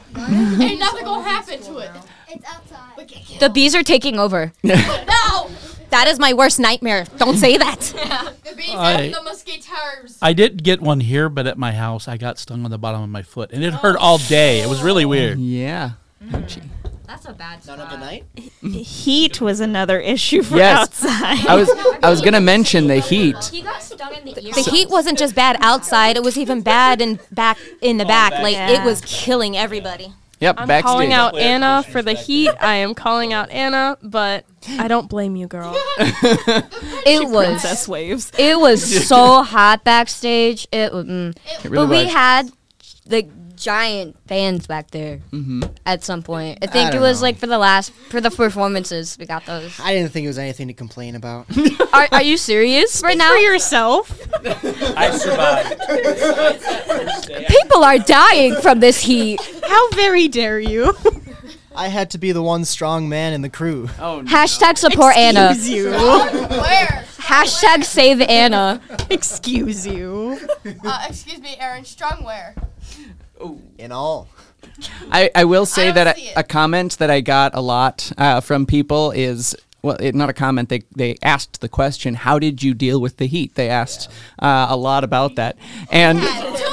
[0.61, 1.91] Ain't nothing gonna happen to it.
[2.27, 3.39] It's outside.
[3.39, 4.51] The bees are taking over.
[4.63, 5.49] No,
[5.95, 7.05] that is my worst nightmare.
[7.17, 7.93] Don't say that.
[8.05, 8.29] Yeah.
[8.43, 10.17] the bees I- and the mosquitoes.
[10.21, 13.01] I did get one here, but at my house, I got stung on the bottom
[13.01, 13.77] of my foot, and it oh.
[13.77, 14.60] hurt all day.
[14.60, 15.39] It was really weird.
[15.39, 15.91] Yeah.
[16.23, 16.31] Mm.
[16.31, 16.63] Ouchie.
[17.08, 18.25] That's a bad None of the night.
[18.62, 20.81] Heat was another issue for Yes.
[20.81, 21.45] outside.
[21.47, 21.69] I was
[22.03, 23.41] I was gonna mention the heat.
[23.45, 24.53] He got stung in the ear.
[24.53, 28.34] The heat wasn't just bad outside; it was even bad in back in the back.
[28.34, 30.13] Like it was killing everybody.
[30.39, 30.89] Yep, I'm backstage.
[30.91, 32.51] calling out Anna for the heat.
[32.59, 34.45] I am calling out Anna, but
[34.77, 35.75] I don't blame you, girl.
[37.07, 38.31] It was princess waves.
[38.37, 40.67] it was so hot backstage.
[40.71, 41.37] It was, mm.
[41.63, 42.13] It really but we was.
[42.13, 42.51] had
[43.05, 45.63] the giant fans back there Mm-hmm.
[45.85, 46.59] at some point.
[46.61, 47.27] I think it was know.
[47.27, 49.79] like for the last for the performances we got those.
[49.79, 51.45] I didn't think it was anything to complain about.
[51.93, 53.31] Are, are you serious right now?
[53.31, 54.19] For yourself.
[54.97, 55.79] I survived.
[57.47, 59.39] People are dying from this heat.
[59.65, 60.93] How very dare you?
[61.75, 63.89] I had to be the one strong man in the crew.
[63.99, 64.31] Oh no.
[64.31, 65.49] Hashtag support Anna.
[65.51, 65.85] Excuse you.
[65.91, 68.81] Hashtag save Anna.
[69.09, 70.39] Excuse you.
[70.85, 71.83] Uh, excuse me, Aaron.
[71.85, 72.55] Strong where?
[73.77, 74.27] In all.
[75.11, 78.41] I, I will say don't that a, a comment that I got a lot uh,
[78.41, 80.69] from people is well, it, not a comment.
[80.69, 84.65] They they asked the question, "How did you deal with the heat?" They asked uh,
[84.69, 85.57] a lot about that,
[85.91, 86.17] and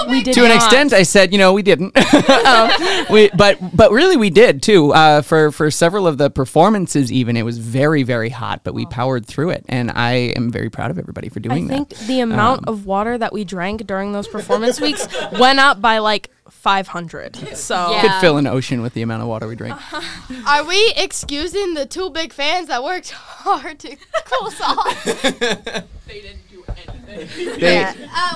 [0.09, 0.57] We to an not.
[0.57, 1.95] extent, I said, you know, we didn't.
[2.47, 2.71] um,
[3.11, 4.95] we, but but really, we did too.
[4.95, 8.87] Uh, for for several of the performances, even it was very very hot, but we
[8.87, 11.75] powered through it, and I am very proud of everybody for doing that.
[11.75, 12.07] I think that.
[12.09, 15.07] the amount Um, of water that we drank during those performance weeks
[15.39, 17.37] went up by like 500.
[17.57, 18.01] So Yeah.
[18.03, 19.79] Could fill an ocean with the amount of water we drank.
[20.47, 23.11] Are we excusing the two big fans that worked
[23.45, 25.05] hard to cool us off?
[25.05, 27.59] They didn't do anything.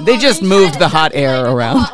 [0.05, 1.87] they uh, just moved the hot air around.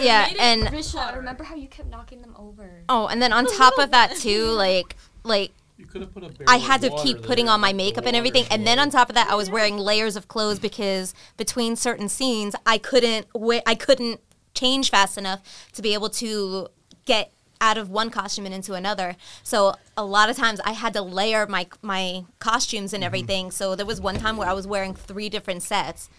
[0.00, 2.82] Yeah, and Risha, remember how you kept knocking them over?
[2.88, 6.28] oh, and then on top of that too, like like You could have put a
[6.28, 8.46] barrel I had to keep putting on my to make the makeup and water everything,
[8.50, 12.08] and then on top of that, I was wearing layers of clothes because between certain
[12.08, 14.20] scenes, I couldn't wa- I couldn't
[14.54, 15.40] change fast enough
[15.72, 16.68] to be able to
[17.04, 19.16] get out of one costume and into another.
[19.44, 23.06] So a lot of times I had to layer my my costumes and mm-hmm.
[23.06, 23.50] everything.
[23.50, 26.10] So there was one time where I was wearing three different sets,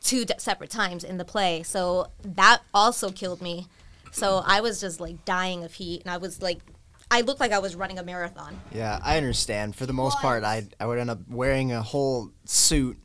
[0.00, 1.62] two d- separate times in the play.
[1.62, 3.66] So that also killed me.
[4.10, 6.60] So I was just like dying of heat, and I was like,
[7.10, 8.58] I looked like I was running a marathon.
[8.72, 9.76] Yeah, I understand.
[9.76, 12.98] For the most part, I I would end up wearing a whole suit,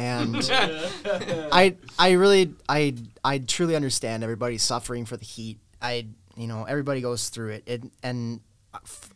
[0.00, 0.36] and
[1.52, 5.58] I I really I I truly understand everybody suffering for the heat.
[5.82, 8.40] I you know everybody goes through it, it and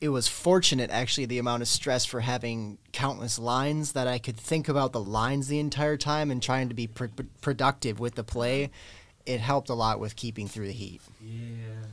[0.00, 4.36] it was fortunate actually the amount of stress for having countless lines that I could
[4.36, 8.16] think about the lines the entire time and trying to be pr- pr- productive with
[8.16, 8.70] the play.
[9.24, 11.00] It helped a lot with keeping through the heat.
[11.22, 11.86] Yeah.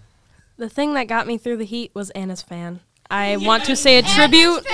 [0.58, 2.82] the thing that got me through the heat was Anna's fan.
[3.10, 4.66] I want to say a tribute.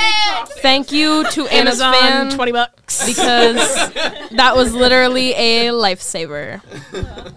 [0.61, 3.05] Thank you to Anna's Amazon, 20 bucks.
[3.05, 3.55] because
[4.31, 6.61] that was literally a lifesaver.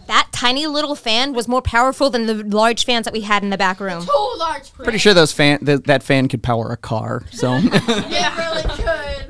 [0.06, 3.50] That tiny little fan was more powerful than the large fans that we had in
[3.50, 4.04] the back room.
[4.04, 7.24] Two large Pretty sure those fan th- that fan could power a car.
[7.30, 9.26] So Yeah, really good.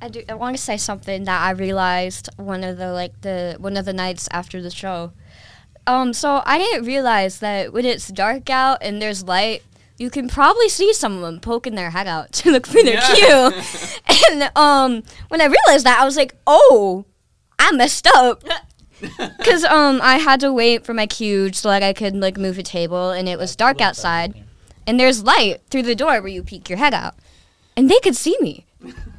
[0.00, 0.22] I do.
[0.28, 3.84] I want to say something that I realized one of the like the one of
[3.84, 5.12] the nights after the show.
[5.86, 9.62] Um, so I didn't realize that when it's dark out and there's light,
[9.98, 13.52] you can probably see someone poking their head out to look for their cue.
[14.28, 17.04] And um, when I realized that, I was like, "Oh,
[17.58, 18.42] I messed up."
[19.44, 22.58] Cause um, I had to wait for my cue so like I could like move
[22.58, 24.34] a table, and it was dark outside,
[24.86, 27.14] and there's light through the door where you peek your head out,
[27.76, 28.66] and they could see me.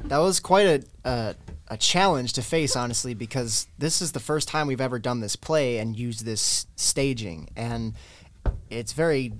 [0.04, 1.34] That was quite a, a
[1.68, 5.36] a challenge to face, honestly, because this is the first time we've ever done this
[5.36, 7.94] play and used this staging, and
[8.70, 9.32] it's very,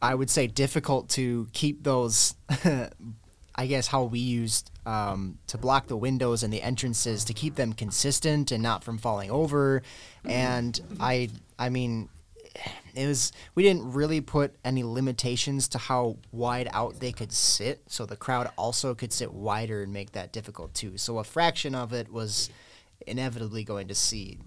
[0.00, 2.34] I would say, difficult to keep those
[3.58, 7.56] I guess how we used um, to block the windows and the entrances to keep
[7.56, 9.82] them consistent and not from falling over.
[10.24, 12.08] And I, I mean,
[12.94, 17.82] it was we didn't really put any limitations to how wide out they could sit,
[17.88, 20.96] so the crowd also could sit wider and make that difficult too.
[20.96, 22.50] So a fraction of it was
[23.08, 24.38] inevitably going to see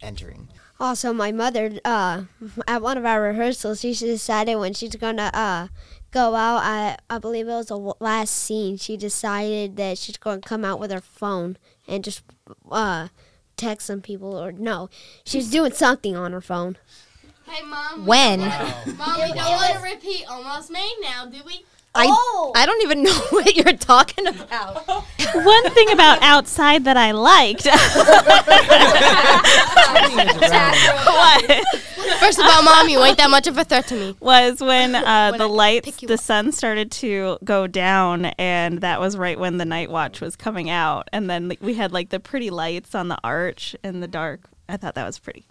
[0.00, 0.48] entering.
[0.78, 2.24] Also, my mother, uh,
[2.68, 5.68] at one of our rehearsals, she decided when she's gonna uh,
[6.10, 6.58] go out.
[6.62, 8.76] I I believe it was the last scene.
[8.76, 11.56] She decided that she's going to come out with her phone
[11.88, 12.22] and just
[12.70, 13.08] uh,
[13.56, 14.90] text some people, or no,
[15.24, 16.76] she's doing something on her phone.
[17.46, 18.06] Hey, mom.
[18.06, 18.40] When?
[18.40, 18.50] Mom,
[18.86, 21.64] we don't want to repeat almost made now, do we?
[21.96, 24.86] I, I don't even know what you're talking about.
[24.86, 27.66] One thing about outside that I liked.
[31.06, 31.64] what?
[32.20, 34.16] First of all, mom, you ain't that much of a threat to me.
[34.20, 39.38] Was when uh, the lights, the sun started to go down, and that was right
[39.38, 41.08] when the night watch was coming out.
[41.12, 44.40] And then we had like the pretty lights on the arch in the dark.
[44.68, 45.46] I thought that was pretty.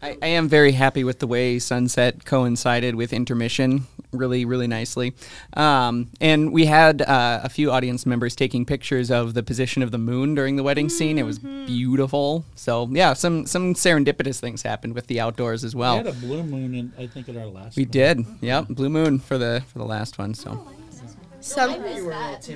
[0.00, 5.14] I, I am very happy with the way sunset coincided with intermission really, really nicely.
[5.54, 9.90] Um, and we had uh, a few audience members taking pictures of the position of
[9.90, 11.18] the moon during the wedding scene.
[11.18, 12.44] It was beautiful.
[12.54, 15.98] So yeah, some some serendipitous things happened with the outdoors as well.
[15.98, 17.76] We had a blue moon, in, I think, in our last.
[17.76, 18.24] We did.
[18.40, 20.34] Yep, blue moon for the for the last one.
[20.34, 20.66] So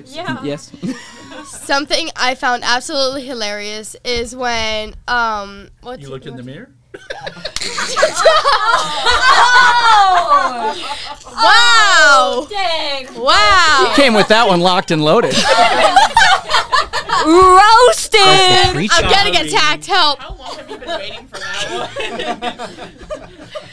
[0.05, 0.71] Some, yes.
[1.45, 6.69] something I found absolutely hilarious is when um what's You looked in the mirror.
[11.33, 13.07] wow oh, Dang.
[13.15, 15.33] wow Came with that one locked and loaded.
[17.25, 18.21] Roasted.
[18.91, 20.19] I'm getting attacked help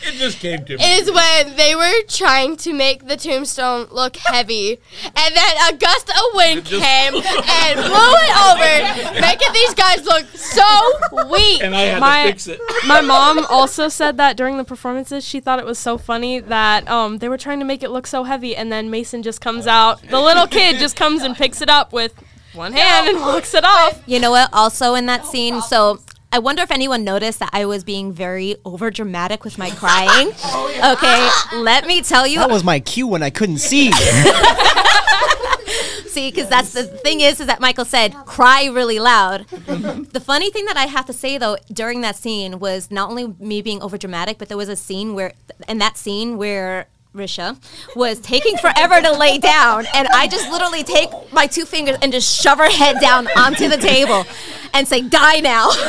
[0.02, 0.84] It just came to me.
[0.84, 6.08] is when they were trying to make the tombstone look heavy and then a gust
[6.08, 11.82] of wind came and blew it over making these guys look so weak And I
[11.82, 12.60] had My- to fix it.
[12.86, 16.88] My mom also said that during the performances, she thought it was so funny that
[16.88, 19.66] um, they were trying to make it look so heavy, and then Mason just comes
[19.66, 20.00] out.
[20.02, 22.14] The little kid just comes and picks it up with
[22.54, 24.02] one hand and walks it off.
[24.06, 24.48] You know what?
[24.52, 26.00] Also in that scene, so
[26.32, 30.32] I wonder if anyone noticed that I was being very over dramatic with my crying.
[30.82, 32.38] Oh, okay, let me tell you.
[32.38, 33.92] That was my cue when I couldn't see.
[36.06, 39.46] See, because that's the thing is, is that Michael said, cry really loud.
[39.48, 43.34] the funny thing that I have to say though during that scene was not only
[43.38, 45.34] me being over dramatic, but there was a scene where,
[45.68, 47.56] in that scene where Risha
[47.94, 52.12] was taking forever to lay down, and I just literally take my two fingers and
[52.12, 54.24] just shove her head down onto the table
[54.74, 55.70] and say, "Die now."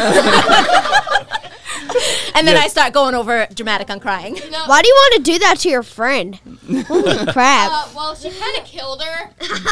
[2.36, 4.36] and then I start going over dramatic on crying.
[4.36, 6.36] Why do you want to do that to your friend?
[6.88, 7.72] Holy crap.
[7.72, 9.30] Uh, well, she kind of killed her.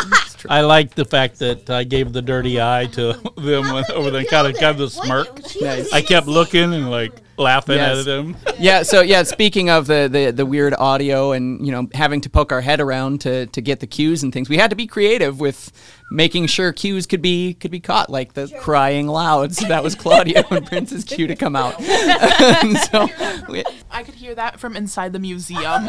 [0.50, 4.26] I like the fact that I gave the dirty eye to them when- over the
[4.26, 5.40] kind of got the smirk.
[5.62, 5.92] Nice.
[5.94, 8.00] I kept looking and like laughing Yes.
[8.00, 8.36] at them.
[8.60, 12.30] yeah so yeah speaking of the, the the weird audio and you know having to
[12.30, 14.86] poke our head around to to get the cues and things we had to be
[14.86, 15.72] creative with
[16.12, 20.44] making sure cues could be could be caught like the crying louds that was Claudio
[20.50, 21.80] and prince's cue to come out
[22.92, 23.08] so
[23.48, 25.88] we, I could hear that from inside the museum.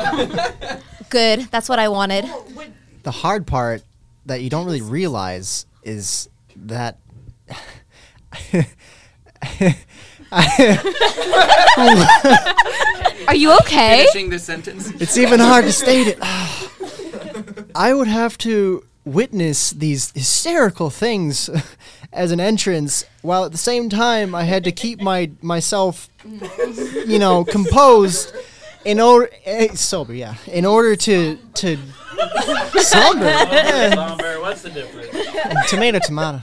[1.10, 1.40] Good.
[1.50, 2.24] That's what I wanted.
[3.02, 3.82] the hard part
[4.26, 6.98] that you don't really realize is that
[13.26, 14.06] Are you okay?
[14.12, 16.18] finishing this sentence it's even hard to state it.
[17.74, 21.48] I would have to witness these hysterical things
[22.12, 26.08] as an entrance while at the same time I had to keep my myself
[27.06, 28.34] you know composed
[28.84, 31.78] in order eh, sober yeah in order to to
[32.80, 34.16] somber yeah.
[34.40, 35.70] What's the difference?
[35.70, 36.40] tomato tomato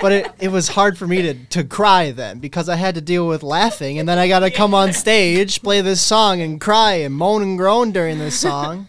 [0.00, 3.00] but it, it was hard for me to, to cry then because i had to
[3.00, 6.92] deal with laughing and then i gotta come on stage play this song and cry
[6.94, 8.88] and moan and groan during this song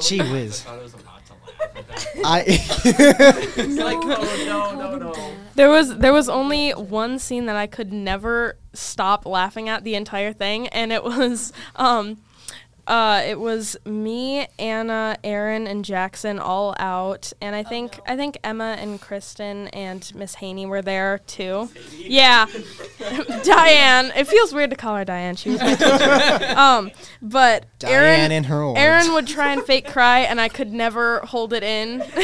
[0.00, 0.64] gee whiz
[2.24, 2.42] i
[3.56, 5.30] like no no no.
[5.54, 9.94] There was there was only one scene that I could never stop laughing at the
[9.94, 12.18] entire thing, and it was um,
[12.86, 18.38] uh, it was me, Anna, Aaron, and Jackson all out, and I think I think
[18.42, 21.68] Emma and Kristen and Miss Haney were there too.
[21.96, 22.46] Yeah,
[23.42, 24.12] Diane.
[24.16, 25.36] It feels weird to call her Diane.
[25.36, 26.54] She was my teacher.
[26.58, 26.90] um,
[27.22, 28.78] but Diane Aaron and her horns.
[28.78, 31.98] Aaron would try and fake cry, and I could never hold it in.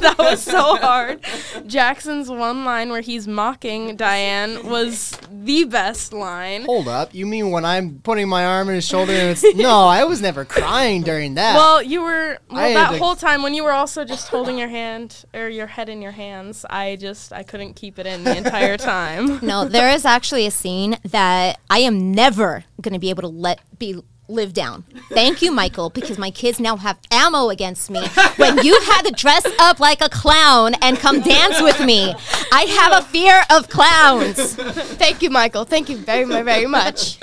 [0.00, 1.24] that was so hard.
[1.66, 6.64] Jackson's one line where he's mocking Diane was the best line.
[6.64, 7.14] Hold up.
[7.14, 10.20] You mean when I'm putting my arm on his shoulder and it's no, I was
[10.22, 11.54] never crying during that.
[11.54, 14.68] Well, you were well that to- whole time when you were also just holding your
[14.68, 16.64] hand or your head in your hands.
[16.70, 19.40] I just I couldn't keep it in the entire time.
[19.50, 23.28] No, there is actually a scene that I am never going to be able to
[23.28, 24.84] let be live down.
[25.08, 28.06] Thank you, Michael, because my kids now have ammo against me.
[28.36, 32.14] When you had to dress up like a clown and come dance with me,
[32.52, 34.54] I have a fear of clowns.
[34.54, 35.64] Thank you, Michael.
[35.64, 37.18] Thank you very, very, very much.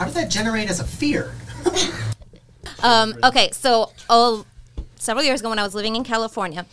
[0.00, 1.34] How does that generate as a fear?
[2.82, 4.46] Um, okay, so oh,
[4.96, 6.64] several years ago when I was living in California,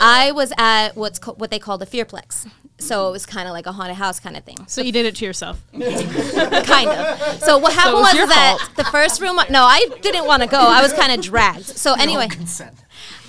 [0.00, 2.50] I was at what's co- what they call the Fearplex.
[2.78, 4.56] So it was kind of like a haunted house kind of thing.
[4.66, 5.62] So you did it to yourself.
[5.72, 7.40] kind of.
[7.40, 8.76] So what happened it was was, that fault.
[8.76, 9.36] the first room.
[9.50, 10.58] No, I didn't want to go.
[10.58, 11.66] I was kind of dragged.
[11.66, 12.28] So anyway,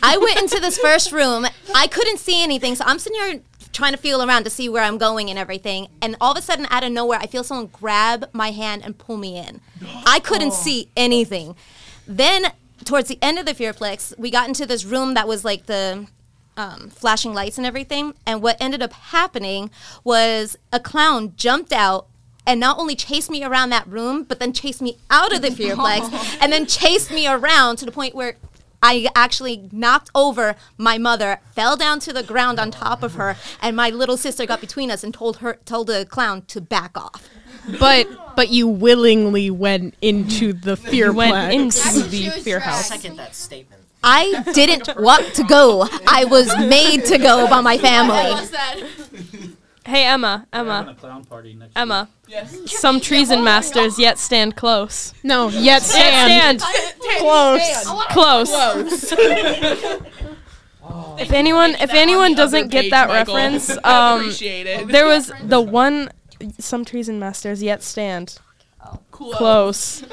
[0.01, 1.45] I went into this first room.
[1.75, 3.41] I couldn't see anything, so I'm sitting here
[3.71, 5.87] trying to feel around to see where I'm going and everything.
[6.01, 8.97] And all of a sudden, out of nowhere, I feel someone grab my hand and
[8.97, 9.61] pull me in.
[10.05, 11.55] I couldn't see anything.
[12.07, 12.51] Then,
[12.85, 16.07] towards the end of the Fearplex, we got into this room that was like the
[16.55, 18.13] um, flashing lights and everything.
[18.25, 19.69] And what ended up happening
[20.03, 22.07] was a clown jumped out
[22.45, 25.49] and not only chased me around that room, but then chased me out of the
[25.49, 28.37] Fearplex and then chased me around to the point where
[28.81, 33.35] I actually knocked over my mother, fell down to the ground on top of her,
[33.61, 36.97] and my little sister got between us and told her told the clown to back
[36.97, 37.27] off.
[37.79, 41.95] But but you willingly went into the fear went plex.
[41.95, 42.87] into the fear house.
[42.87, 43.81] Second that statement.
[44.03, 45.87] I didn't want to go.
[46.07, 49.56] I was made to go by my family.
[49.87, 50.97] Hey Emma, Emma,
[51.73, 52.09] Emma.
[52.27, 52.77] Yes.
[52.77, 55.13] Some treason masters yet stand close.
[55.23, 56.61] No, yet stand.
[57.19, 57.85] Close.
[58.09, 59.13] Close.
[61.19, 63.35] If anyone, if anyone doesn't get that Michael.
[63.35, 64.87] reference, um, appreciate it.
[64.87, 66.11] there was the one.
[66.59, 68.39] Some treason masters yet stand.
[69.11, 70.03] Close.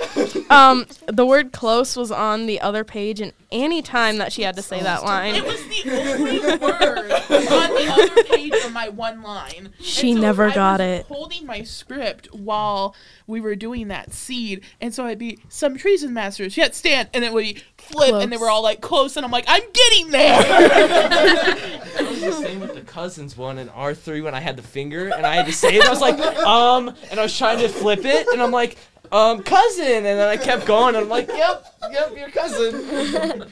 [0.50, 4.56] um, the word "close" was on the other page, and any time that she had
[4.56, 8.88] to say that line, It was the only word on the other page of my
[8.88, 9.74] one line.
[9.78, 11.06] She so never I got was it.
[11.06, 12.96] Holding my script while
[13.26, 17.24] we were doing that seed, and so I'd be some treason masters yet stand, and
[17.24, 20.10] it would be flip, and they were all like close, and I'm like, I'm getting
[20.12, 21.80] there.
[22.22, 24.62] It was the same with the cousins one in R three when I had the
[24.62, 25.84] finger and I had to say it.
[25.86, 28.76] I was like, um, and I was trying to flip it, and I'm like,
[29.12, 33.44] um, cousin, and then I kept going, and I'm like, yep, yep, your cousin.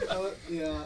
[0.51, 0.85] yeah.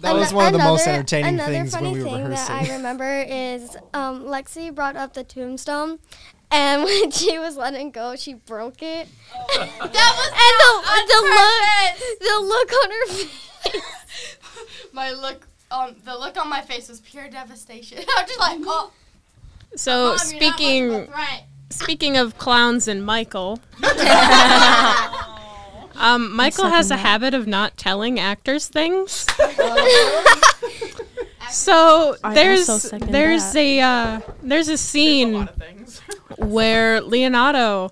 [0.00, 2.54] That was one of the most entertaining things when we were thing rehearsing.
[2.54, 6.00] that I remember is um, Lexi brought up the tombstone,
[6.50, 9.08] and when she was letting go, she broke it.
[9.54, 13.06] That was and the, the look, the look on her
[13.70, 14.36] face.
[14.92, 17.98] my look on the look on my face was pure devastation.
[18.16, 18.92] I'm just like, oh.
[19.74, 21.08] So Mom, you're not much of a speaking
[21.72, 23.58] speaking of clowns and Michael,
[25.96, 26.98] um, Michael has a that.
[26.98, 29.12] habit of not telling actors things.
[31.50, 33.56] so I there's there's that.
[33.56, 35.48] a uh, there's a scene
[36.38, 37.90] where Leonardo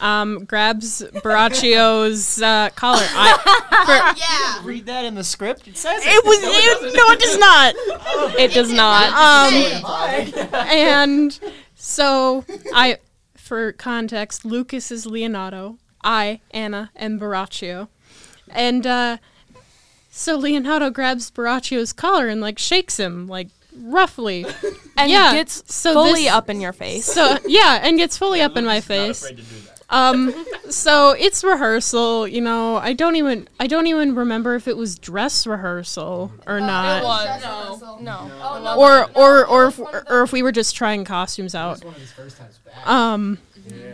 [0.00, 3.02] um, grabs Borachio's uh, collar.
[3.02, 4.66] I, yeah.
[4.66, 5.68] Read that in the script.
[5.68, 7.74] It says it was it, no, it does not.
[8.38, 9.12] it does not.
[9.12, 11.38] Um, and
[11.74, 12.44] so
[12.74, 12.98] I,
[13.36, 17.88] for context, Lucas is Leonardo, I Anna, and Baracchio,
[18.48, 19.16] and uh,
[20.10, 24.44] so Leonardo grabs Borachio's collar and like shakes him like roughly,
[24.96, 27.04] and yeah, gets so fully this- up in your face.
[27.06, 29.24] So yeah, and gets fully up in my face.
[29.90, 30.32] Um,
[30.68, 32.28] so it's rehearsal.
[32.28, 36.60] You know, I don't even I don't even remember if it was dress rehearsal or
[36.60, 37.02] not.
[37.02, 38.30] It was no, no.
[38.40, 41.82] Oh, or or or if, or if we were just trying costumes out.
[42.84, 43.38] Um,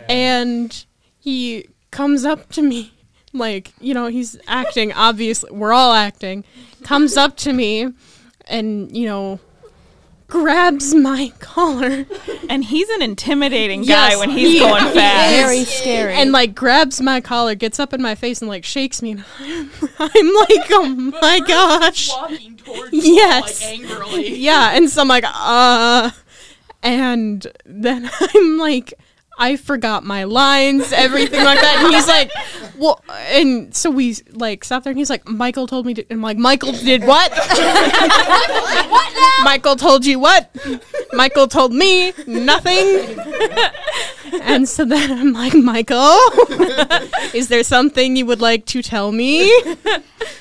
[0.09, 0.85] and
[1.19, 2.93] he comes up to me,
[3.33, 4.93] like you know he's acting.
[4.93, 6.45] Obviously, we're all acting.
[6.83, 7.93] Comes up to me,
[8.47, 9.41] and you know,
[10.29, 12.07] grabs my collar.
[12.49, 15.33] And he's an intimidating guy Yes, when he's he- going he fast.
[15.33, 15.41] is.
[15.41, 15.76] Very scary.
[16.17, 19.13] And like grabs my collar, gets up in my face, and like shakes me.
[19.39, 22.09] I'm, I'm like, oh my gosh.
[22.09, 23.63] walking towards Yes.
[23.63, 24.37] like angrily.
[24.37, 26.11] Yeah, and so I'm like, uh,
[26.83, 28.95] and then I'm like,
[29.39, 31.83] I forgot my lines, everything like that.
[31.85, 32.31] And he's like,
[32.79, 36.19] well, and so we like stop there, and he's like, Michael told me to, and
[36.19, 37.31] I'm like, Michael did what?
[37.33, 39.13] what
[39.45, 40.55] Michael told you what?
[41.13, 43.19] Michael told me nothing.
[44.43, 46.19] and so then I'm like, Michael,
[47.35, 49.51] is there something you would like to tell me?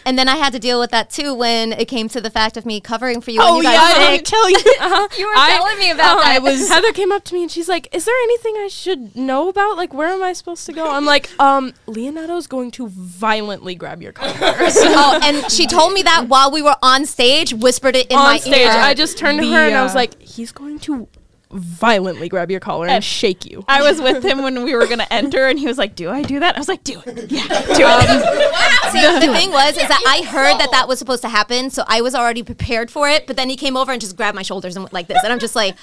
[0.06, 2.58] And then I had to deal with that too when it came to the fact
[2.58, 3.40] of me covering for you.
[3.42, 4.10] Oh, when you yeah, I sick.
[4.10, 4.58] didn't tell you.
[4.58, 5.08] Uh-huh.
[5.18, 6.36] You were I- telling me about uh, that.
[6.36, 8.85] I was Heather came up to me and she's like, "Is there anything I should
[9.16, 9.78] know about?
[9.78, 14.02] Like, where am I supposed to go?" I'm like, "Um, Leonardo's going to violently grab
[14.02, 18.08] your collar." oh, and she told me that while we were on stage, whispered it
[18.08, 18.68] in on my stage.
[18.68, 18.70] ear.
[18.72, 21.08] I just turned to The, her and I was like, "He's going to
[21.52, 24.88] violently grab your collar and, And shake you." I was with him when we were
[24.88, 27.32] gonna enter, and he was like, "Do I do that?" I was like, "Do it,
[27.32, 31.22] yeah, do it." See, the thing was, is that I heard that that was supposed
[31.24, 33.26] to happen, so I was already prepared for it.
[33.28, 35.32] But then he came over and just grabbed my shoulders and went like this, and
[35.32, 35.76] I'm just like,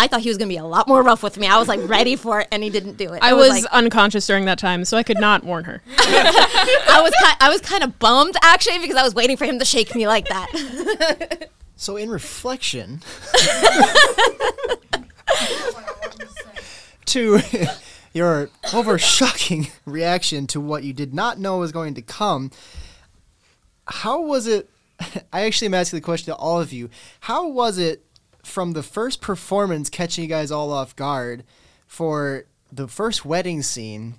[0.00, 1.48] I thought he was gonna be a lot more rough with me.
[1.48, 3.18] I was like ready for it, and he didn't do it.
[3.22, 5.82] I It was like- unconscious during that time, so I could not warn her.
[5.98, 9.58] I was kind, I was kind of bummed actually because I was waiting for him
[9.58, 11.48] to shake me like that.
[11.80, 13.02] So in reflection
[17.06, 17.38] to
[18.12, 22.50] your over shocking reaction to what you did not know was going to come,
[23.86, 24.68] how was it?
[25.32, 26.90] I actually am asking the question to all of you.
[27.20, 28.04] How was it
[28.48, 31.44] from the first performance catching you guys all off guard
[31.86, 34.16] for the first wedding scene?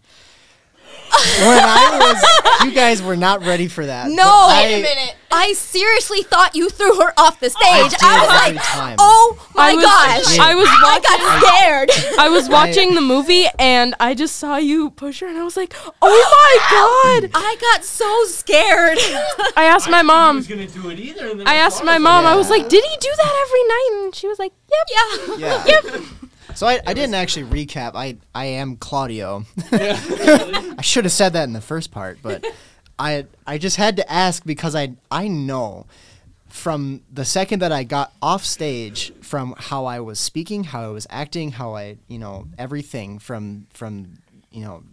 [1.39, 2.13] When I
[2.61, 4.09] was, you guys were not ready for that.
[4.09, 5.15] No, I- wait a minute.
[5.31, 7.61] I seriously thought you threw her off the stage.
[7.61, 8.95] I I, was every like, time.
[8.99, 10.39] oh my I was, gosh.
[10.39, 12.17] I was I got scared.
[12.19, 15.55] I was watching the movie and I just saw you push her and I was
[15.55, 18.97] like, "Oh my god!" I got so scared.
[19.55, 20.41] I asked my mom.
[20.41, 21.29] gonna do it either.
[21.29, 22.25] And I asked my mom.
[22.25, 25.37] I was like, "Did he do that every night?" And she was like, "Yep, yeah,
[25.37, 25.65] Yeah.
[25.67, 26.03] yep."
[26.59, 27.91] So I, I didn't actually recap.
[27.95, 29.45] I I am Claudio.
[29.71, 32.45] I should have said that in the first part, but
[32.99, 35.87] I I just had to ask because I I know
[36.49, 40.87] from the second that I got off stage from how I was speaking, how I
[40.89, 44.17] was acting, how I you know everything from from
[44.51, 44.83] you know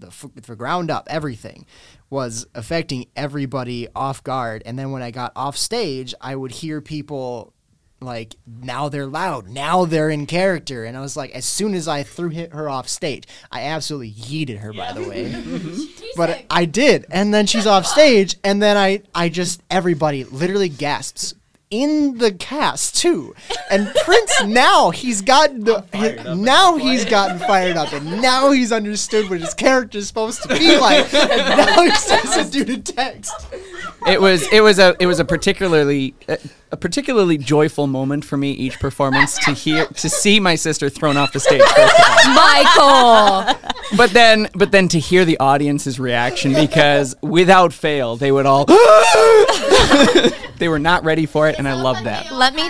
[0.00, 1.64] the, the ground up everything
[2.10, 6.80] was affecting everybody off guard and then when i got off stage i would hear
[6.80, 7.52] people
[8.00, 9.48] like now they're loud.
[9.48, 10.84] Now they're in character.
[10.84, 14.12] And i was like as soon as i threw hit her off stage i absolutely
[14.12, 15.34] yeeted her by the way.
[16.16, 17.04] But i did.
[17.10, 21.34] And then she's off stage and then i i just everybody literally gasps
[21.70, 23.34] in the cast too.
[23.70, 28.72] And prince now he's gotten the hi- now he's gotten fired up and now he's
[28.72, 31.12] understood what his character is supposed to be like.
[31.14, 33.34] And now he sends a dude a text
[34.06, 36.38] it was it was a it was a particularly a,
[36.72, 41.16] a particularly joyful moment for me each performance to hear to see my sister thrown
[41.16, 43.44] off the stage first of all.
[43.44, 43.70] Michael.
[43.96, 48.64] but then but then to hear the audience's reaction because without fail they would all
[50.58, 52.68] they were not ready for it and i love that let me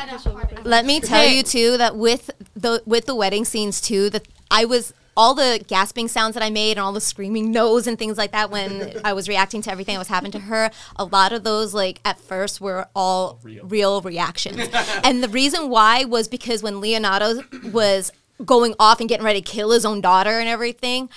[0.64, 4.64] let me tell you too that with the with the wedding scenes too that I
[4.64, 8.16] was all the gasping sounds that I made and all the screaming no's and things
[8.16, 11.32] like that when I was reacting to everything that was happening to her, a lot
[11.32, 14.68] of those like at first were all real, reactions.
[15.04, 17.42] and the reason why was because when Leonardo
[17.72, 18.12] was
[18.44, 21.10] going off and getting ready to kill his own daughter and everything,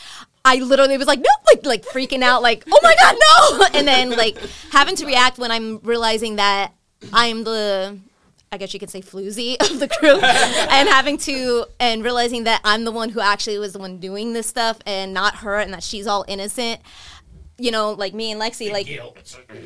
[0.43, 3.67] I literally was like, no, like like freaking out, like, oh my god, no!
[3.79, 4.35] And then like
[4.71, 6.73] having to react when I'm realizing that
[7.13, 7.99] I'm the
[8.53, 12.59] I guess you could say floozy of the crew, and having to and realizing that
[12.65, 15.73] I'm the one who actually was the one doing this stuff and not her, and
[15.73, 16.81] that she's all innocent.
[17.57, 18.87] You know, like me and Lexi, like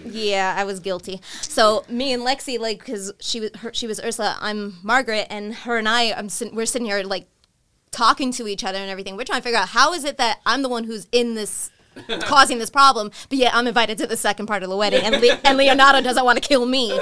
[0.03, 1.19] yeah, I was guilty.
[1.41, 5.55] So me and Lexi, like, because she was her, she was Ursula, I'm Margaret, and
[5.55, 7.27] her and I, I'm we're sitting here like
[7.89, 9.17] talking to each other and everything.
[9.17, 11.71] We're trying to figure out how is it that I'm the one who's in this
[12.21, 15.21] causing this problem, but yet I'm invited to the second part of the wedding, and
[15.21, 16.99] Le- and Leonardo doesn't want to kill me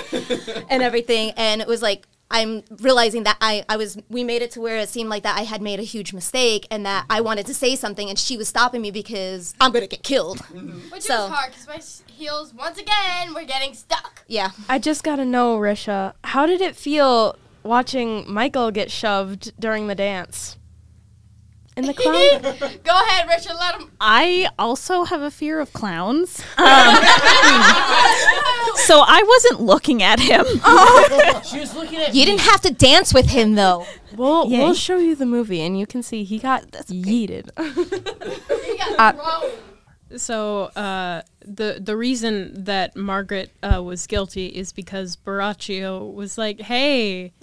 [0.69, 1.31] and everything.
[1.37, 4.77] And it was like I'm realizing that I I was we made it to where
[4.77, 7.53] it seemed like that I had made a huge mistake, and that I wanted to
[7.53, 10.39] say something, and she was stopping me because I'm gonna get killed.
[10.39, 10.91] Mm-hmm.
[10.91, 11.67] Which So- was hard because
[12.07, 14.23] my heels, once again, were getting stuck.
[14.27, 14.51] Yeah.
[14.69, 19.95] I just gotta know, Risha, how did it feel watching Michael get shoved during the
[19.95, 20.57] dance?
[21.75, 22.41] In the clown?
[22.83, 23.53] Go ahead, Richard.
[23.59, 23.91] Let him.
[23.99, 26.41] I also have a fear of clowns.
[26.57, 26.95] Um,
[28.75, 30.45] so I wasn't looking at him.
[31.43, 33.85] She was looking at You didn't have to dance with him though.
[34.15, 34.59] We'll Yay.
[34.59, 37.49] we'll show you the movie and you can see he got yeeted.
[38.65, 39.51] He got Uh, thrown.
[40.19, 46.61] So uh, the the reason that Margaret uh, was guilty is because Borachio was like,
[46.61, 47.33] "Hey,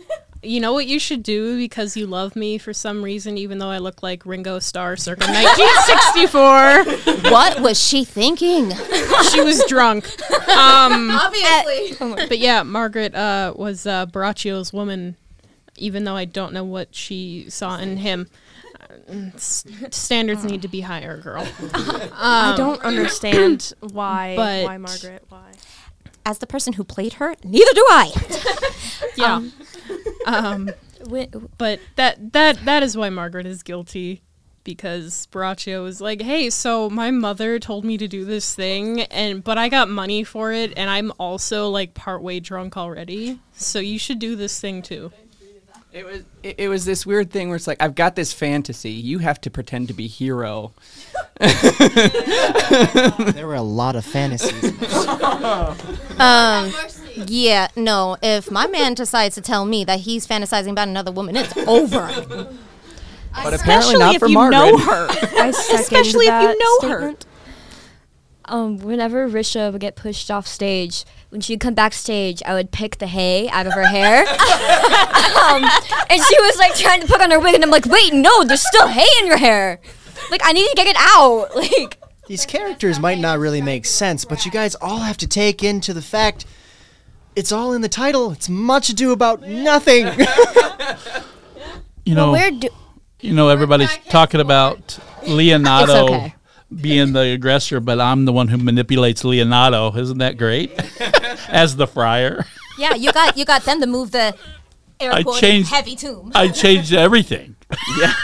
[0.43, 3.71] you know what you should do because you love me for some reason, even though
[3.71, 8.71] I look like Ringo Starr circa 1964." What was she thinking?
[9.31, 10.05] she was drunk.
[10.49, 11.97] Um, Obviously.
[12.29, 15.17] but yeah, Margaret uh, was uh, Borachio's woman,
[15.77, 18.29] even though I don't know what she saw in him.
[19.35, 21.47] s- standards need to be higher, girl.
[21.75, 25.53] I Um, don't understand why but- why Margaret why.
[26.27, 28.13] As the person who played her, neither do I.
[29.17, 29.35] Yeah.
[29.37, 29.53] Um,
[31.59, 34.23] but that that that is why Margaret is guilty
[34.65, 39.43] because Borachio was like, "Hey, so my mother told me to do this thing and
[39.43, 43.41] but I got money for it and I'm also like partway drunk already.
[43.53, 45.13] So you should do this thing too."
[45.93, 48.93] It was it, it was this weird thing where it's like I've got this fantasy.
[48.93, 50.73] You have to pretend to be hero.
[53.33, 54.73] there were a lot of fantasies.
[56.21, 56.71] Um,
[57.27, 58.17] yeah, no.
[58.23, 62.09] If my man decides to tell me that he's fantasizing about another woman, it's over.
[63.33, 64.75] But apparently not for Margaret.
[64.83, 66.99] I second Especially if you that know her.
[66.99, 67.27] statement.
[68.47, 72.99] Um, whenever Risha would get pushed off stage, when she'd come backstage, I would pick
[72.99, 74.23] the hay out of her hair.
[74.27, 75.63] um,
[76.11, 78.43] and she was like trying to put on her wig, and I'm like, wait, no,
[78.43, 79.81] there's still hay in your hair.
[80.33, 81.55] Like, I need to get it out.
[81.55, 85.63] Like, These characters might not really make sense, but you guys all have to take
[85.63, 86.45] into the fact
[87.37, 88.33] it's all in the title.
[88.33, 90.09] It's much ado about nothing.
[92.05, 92.69] You know, we're do-
[93.21, 96.35] you know, everybody's talking about Leonardo okay.
[96.81, 99.95] being the aggressor, but I'm the one who manipulates Leonardo.
[99.95, 100.73] Isn't that great?
[101.49, 102.47] As the friar,
[102.79, 104.35] Yeah, you got you got them to move the
[105.01, 105.69] I airport changed.
[105.71, 106.33] heavy tomb.
[106.35, 107.55] I changed everything.
[108.01, 108.15] yeah.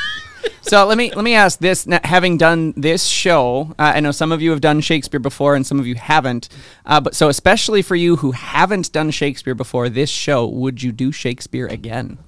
[0.66, 4.10] So let me let me ask this: Now, having done this show, uh, I know
[4.10, 6.48] some of you have done Shakespeare before, and some of you haven't.
[6.84, 10.90] Uh, but so, especially for you who haven't done Shakespeare before, this show, would you
[10.90, 12.18] do Shakespeare again?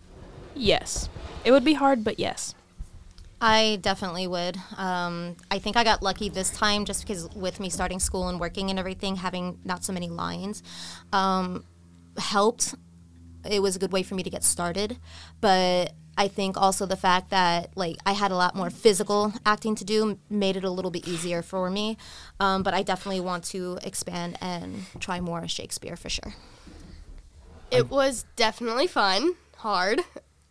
[0.55, 1.09] Yes.
[1.45, 2.55] It would be hard, but yes.
[3.41, 4.57] I definitely would.
[4.77, 8.39] Um, I think I got lucky this time just because with me starting school and
[8.39, 10.63] working and everything, having not so many lines
[11.13, 11.65] um,
[12.17, 12.77] helped.
[13.49, 14.99] It was a good way for me to get started.
[15.41, 19.77] But I think also the fact that like I had a lot more physical acting
[19.77, 21.97] to do made it a little bit easier for me.
[22.41, 26.35] Um, but I definitely want to expand and try more Shakespeare for sure.
[27.71, 30.01] It was definitely fun, hard.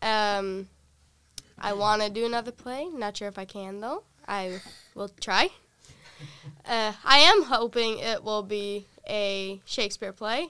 [0.01, 0.69] Um,
[1.59, 2.85] I want to do another play.
[2.85, 4.03] Not sure if I can though.
[4.25, 4.61] I
[4.95, 5.49] will try.
[6.65, 10.49] Uh, I am hoping it will be a Shakespeare play,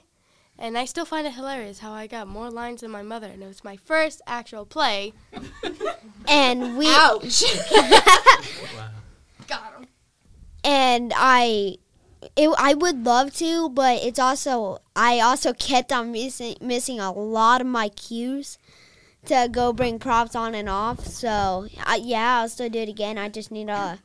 [0.58, 3.42] and I still find it hilarious how I got more lines than my mother, and
[3.42, 5.12] it was my first actual play.
[6.28, 7.44] and we Ouch.
[9.46, 9.86] got him.
[10.64, 11.76] and I
[12.36, 17.12] it, I would love to, but it's also I also kept on missing missing a
[17.12, 18.58] lot of my cues
[19.26, 21.06] to go bring props on and off.
[21.06, 23.18] So I, yeah, I'll still do it again.
[23.18, 23.98] I just need to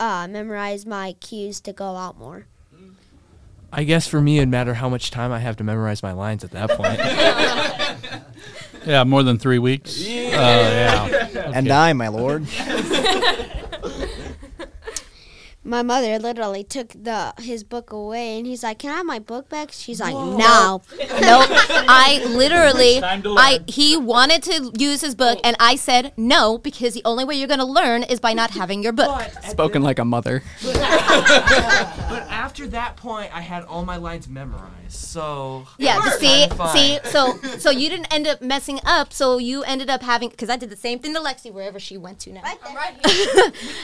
[0.00, 2.46] uh, memorize my cues to go out more.
[3.72, 6.44] I guess for me, it'd matter how much time I have to memorize my lines
[6.44, 7.00] at that point.
[8.86, 9.98] Yeah, more than three weeks.
[10.00, 11.06] Yeah.
[11.10, 11.76] Oh, and Okay.
[11.76, 12.46] I, my lord.
[15.68, 19.18] My mother literally took the his book away, and he's like, "Can I have my
[19.18, 20.36] book back?" She's like, Whoa.
[20.38, 20.82] "No."
[21.18, 21.48] Nope.
[21.50, 27.02] I literally, I he wanted to use his book, and I said no because the
[27.04, 29.20] only way you're going to learn is by not having your book.
[29.42, 30.42] Spoken like a mother.
[30.62, 30.78] but
[32.30, 34.92] after that point, I had all my lines memorized.
[34.92, 39.12] So Yeah, it see, see, so so you didn't end up messing up.
[39.12, 41.98] So you ended up having because I did the same thing to Lexi wherever she
[41.98, 42.40] went to now.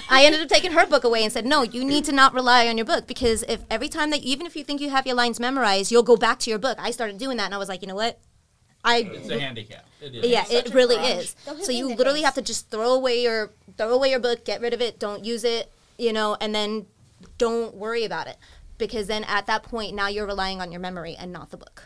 [0.08, 2.68] I ended up taking her book away and said, no, you need to not rely
[2.68, 5.16] on your book because if every time that even if you think you have your
[5.16, 6.78] lines memorized, you'll go back to your book.
[6.80, 8.20] I started doing that and I was like, you know what,
[8.84, 9.84] I It's a handicap.
[10.00, 10.26] It is.
[10.26, 11.34] yeah, It's it really is.
[11.62, 14.72] So you literally have to just throw away your throw away your book, get rid
[14.72, 16.86] of it, don't use it, you know, and then
[17.38, 18.36] don't worry about it
[18.78, 21.84] because then at that point now you're relying on your memory and not the book.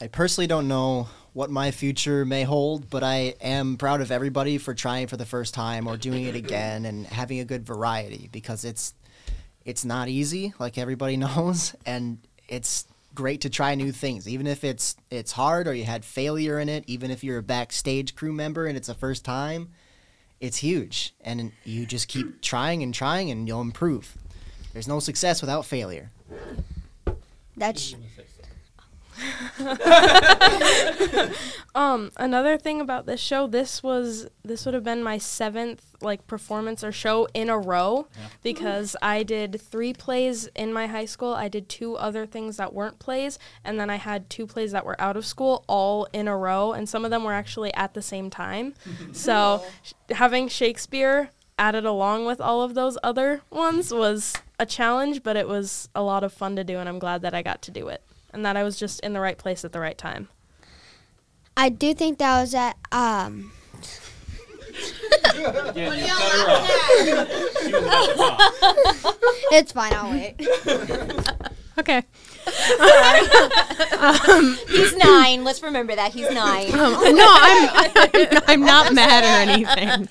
[0.00, 4.58] I personally don't know what my future may hold, but I am proud of everybody
[4.58, 8.28] for trying for the first time or doing it again and having a good variety
[8.32, 8.94] because it's
[9.64, 12.18] it's not easy, like everybody knows, and
[12.48, 16.58] it's great to try new things, even if it's it's hard or you had failure
[16.58, 19.68] in it, even if you're a backstage crew member and it's a first time,
[20.40, 24.16] it's huge, and you just keep trying and trying and you'll improve.
[24.72, 26.10] There's no success without failure.
[27.56, 27.94] That's
[31.74, 36.26] um, another thing about this show, this was this would have been my seventh like
[36.26, 38.06] performance or show in a row
[38.42, 41.34] because I did three plays in my high school.
[41.34, 44.86] I did two other things that weren't plays, and then I had two plays that
[44.86, 47.94] were out of school all in a row, and some of them were actually at
[47.94, 48.74] the same time.
[49.12, 55.22] so sh- having Shakespeare added along with all of those other ones was a challenge,
[55.22, 57.60] but it was a lot of fun to do, and I'm glad that I got
[57.62, 58.02] to do it
[58.32, 60.28] and that I was just in the right place at the right time.
[61.56, 63.52] I do think that was at um
[69.52, 69.92] it's fine.
[69.92, 70.36] I'll wait.
[71.78, 72.02] Okay.
[74.68, 75.44] He's nine.
[75.44, 76.72] Let's remember that he's nine.
[76.72, 77.68] Um, no, I'm,
[78.14, 80.08] I'm I'm not mad or anything.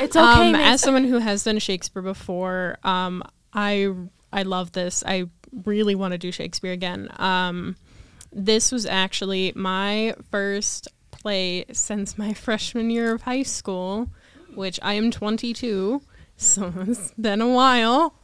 [0.00, 0.66] It's okay, Um, Mason.
[0.66, 3.92] as someone who has done Shakespeare before, um, I
[4.32, 5.02] I love this.
[5.06, 5.26] I
[5.64, 7.08] really want to do Shakespeare again.
[7.18, 7.76] Um,
[8.32, 14.08] this was actually my first play since my freshman year of high school,
[14.54, 16.02] which I am 22,
[16.36, 18.17] so it's been a while.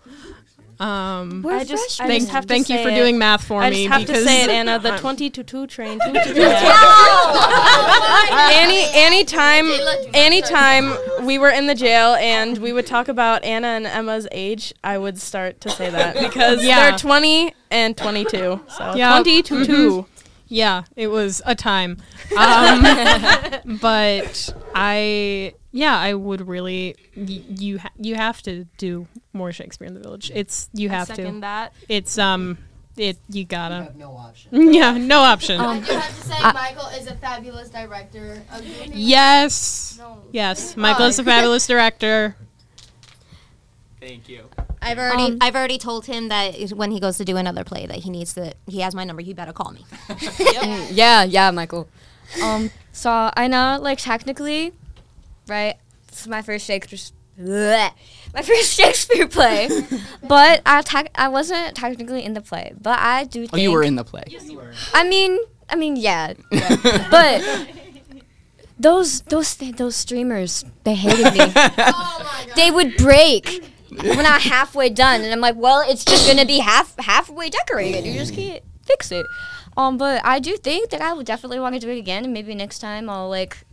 [0.81, 2.95] Um, We're I just- I thank, just have to thank you for it.
[2.95, 3.85] doing math for I me.
[3.85, 4.79] just have to because say it, Anna.
[4.79, 6.01] The I'm- 20 to 2 train.
[6.05, 6.41] Two to two.
[8.37, 9.67] Any anytime
[10.15, 10.97] anytime
[11.27, 14.99] we were in the jail and we would talk about Anna and Emma's age, I
[14.99, 16.91] would start to say that because Yeah.
[16.91, 18.61] they're 20 and 22.
[18.69, 19.11] So Yeah.
[19.11, 19.67] 20 to Mhm.
[19.67, 20.07] 2.
[20.55, 21.99] Yeah, it was a time.
[22.39, 22.83] Um,
[23.81, 26.95] but I, yeah, I would really.
[27.17, 30.31] Y- you ha- you have to do more Shakespeare in the Village.
[30.35, 31.15] It's you I have to.
[31.17, 31.73] second that.
[31.89, 32.59] It's um,
[32.97, 33.85] it you gotta.
[33.85, 34.73] Have no option.
[34.73, 35.61] Yeah, no option.
[35.61, 38.43] I do have to say, I- Michael is a fabulous director.
[38.53, 38.97] of doing it.
[38.97, 40.01] yes,
[40.33, 40.77] yes.
[40.77, 42.37] Michael is a fabulous director.
[44.01, 44.45] Thank you.
[44.85, 47.87] I've already Um, I've already told him that when he goes to do another play
[47.87, 49.23] that he needs to he has my number.
[49.23, 49.85] He better call me.
[50.91, 51.89] Yeah, yeah, Michael.
[52.43, 54.73] Um, so I know, like technically,
[55.49, 55.77] right?
[56.09, 56.99] This is my first Shakespeare,
[57.39, 57.91] bleh,
[58.35, 59.69] my first Shakespeare play,
[60.23, 63.41] but I tec- I wasn't technically in the play, but I do.
[63.43, 64.23] Think Oh, you were in the play.
[64.29, 64.73] Yes, you were.
[64.93, 67.09] I mean, I mean, yeah, yeah.
[67.11, 67.43] but
[68.79, 71.53] those those th- those streamers, they hated me.
[72.57, 73.63] They would break
[74.03, 78.05] when I'm halfway done, and I'm like, well, it's just gonna be half halfway decorated.
[78.05, 79.27] You just can't fix it.
[79.77, 82.33] Um, but I do think that I would definitely want to do it again, and
[82.33, 83.65] maybe next time I'll like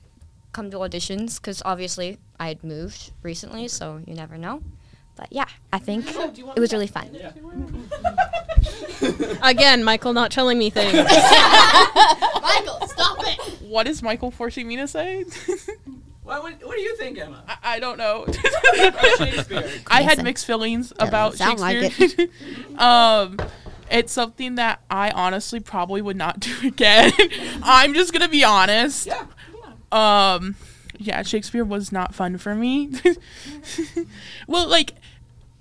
[0.54, 4.62] come to auditions because obviously I had moved recently, so you never know.
[5.16, 7.16] But yeah, I think it was really fun.
[9.44, 10.94] Again, Michael not telling me things.
[12.42, 13.62] Michael, stop it.
[13.62, 15.26] What is Michael forcing me to say?
[16.24, 17.44] What, what, what do you think, Emma?
[17.48, 18.26] I, I don't know.
[19.18, 19.70] Shakespeare.
[19.88, 22.28] I had mixed feelings Doesn't about sound like Shakespeare.
[22.78, 23.40] um,
[23.90, 27.12] it's something that I honestly probably would not do again.
[27.64, 29.08] I'm just gonna be honest.
[29.08, 29.26] Yeah.
[29.92, 30.56] Um,
[30.98, 32.92] yeah, Shakespeare was not fun for me.
[34.48, 34.94] well, like,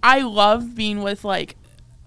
[0.02, 1.56] I love being with like,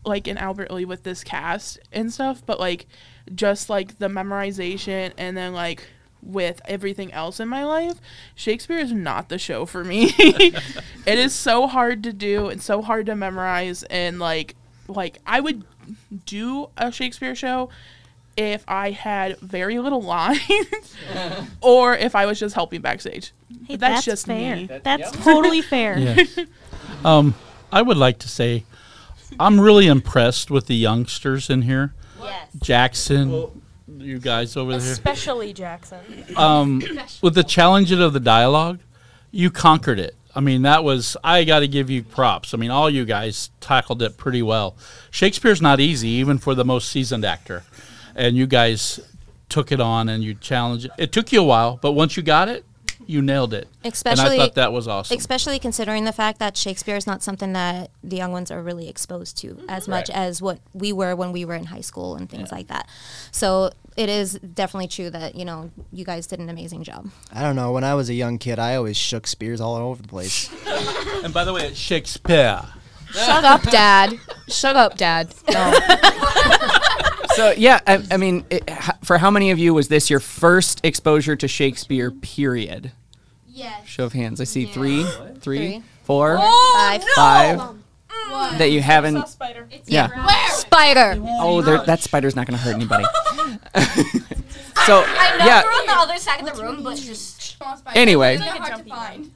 [0.05, 2.85] like in Albert Lea with this cast and stuff, but like,
[3.33, 5.87] just like the memorization and then like
[6.25, 7.99] with everything else in my life,
[8.35, 10.13] Shakespeare is not the show for me.
[10.17, 14.55] it is so hard to do and so hard to memorize and like
[14.87, 15.63] like I would
[16.25, 17.69] do a Shakespeare show
[18.35, 20.95] if I had very little lines
[21.61, 23.33] or if I was just helping backstage.
[23.67, 24.55] Hey, that's, that's just fair.
[24.55, 24.69] me.
[24.83, 25.97] That's totally fair.
[25.97, 26.23] Yeah.
[27.05, 27.35] um,
[27.71, 28.65] I would like to say
[29.39, 31.93] I'm really impressed with the youngsters in here.
[32.21, 32.49] Yes.
[32.61, 33.62] Jackson,
[34.03, 34.91] you guys over there.
[34.91, 35.99] Especially Jackson.
[36.35, 36.81] um,
[37.21, 38.79] with the challenge of the dialogue,
[39.31, 40.15] you conquered it.
[40.35, 42.53] I mean, that was I got to give you props.
[42.53, 44.75] I mean, all you guys tackled it pretty well.
[45.11, 47.63] Shakespeare's not easy, even for the most seasoned actor,
[48.15, 48.99] and you guys
[49.49, 50.91] took it on and you challenged it.
[50.97, 52.65] It took you a while, but once you got it,
[53.05, 53.67] you nailed it.
[53.83, 55.15] Especially, and I thought that was awesome.
[55.17, 58.89] Especially considering the fact that Shakespeare is not something that the young ones are really
[58.89, 60.17] exposed to as much Right.
[60.17, 62.87] as what we were when we were in high school and things like that.
[63.31, 67.09] So it is definitely true that you know you guys did an amazing job.
[67.31, 67.71] I don't know.
[67.71, 70.49] When I was a young kid, I always shook spears all over the place.
[71.23, 72.61] and by the way, it's Shakespeare.
[73.11, 74.17] Shut up, Dad.
[74.47, 75.33] Shut up, Dad.
[75.51, 75.73] No.
[77.35, 80.19] So yeah, I, I mean, it, h- for how many of you was this your
[80.19, 82.11] first exposure to Shakespeare?
[82.11, 82.91] Period.
[83.47, 83.87] Yes.
[83.87, 84.39] Show of hands.
[84.39, 85.83] I see three, three, Three.
[86.03, 87.03] four, Five.
[87.15, 87.61] five.
[88.29, 88.57] What?
[88.57, 89.27] That you haven't.
[89.27, 89.67] spider.
[89.85, 90.07] Yeah.
[90.25, 90.49] Where?
[90.51, 91.21] Spider.
[91.39, 93.05] Oh, there- that spider's not going to hurt anybody.
[94.85, 97.57] so I know yeah, we're on the other side of the room, but just
[97.95, 98.37] Anyway.
[98.37, 99.31] They're hard to find.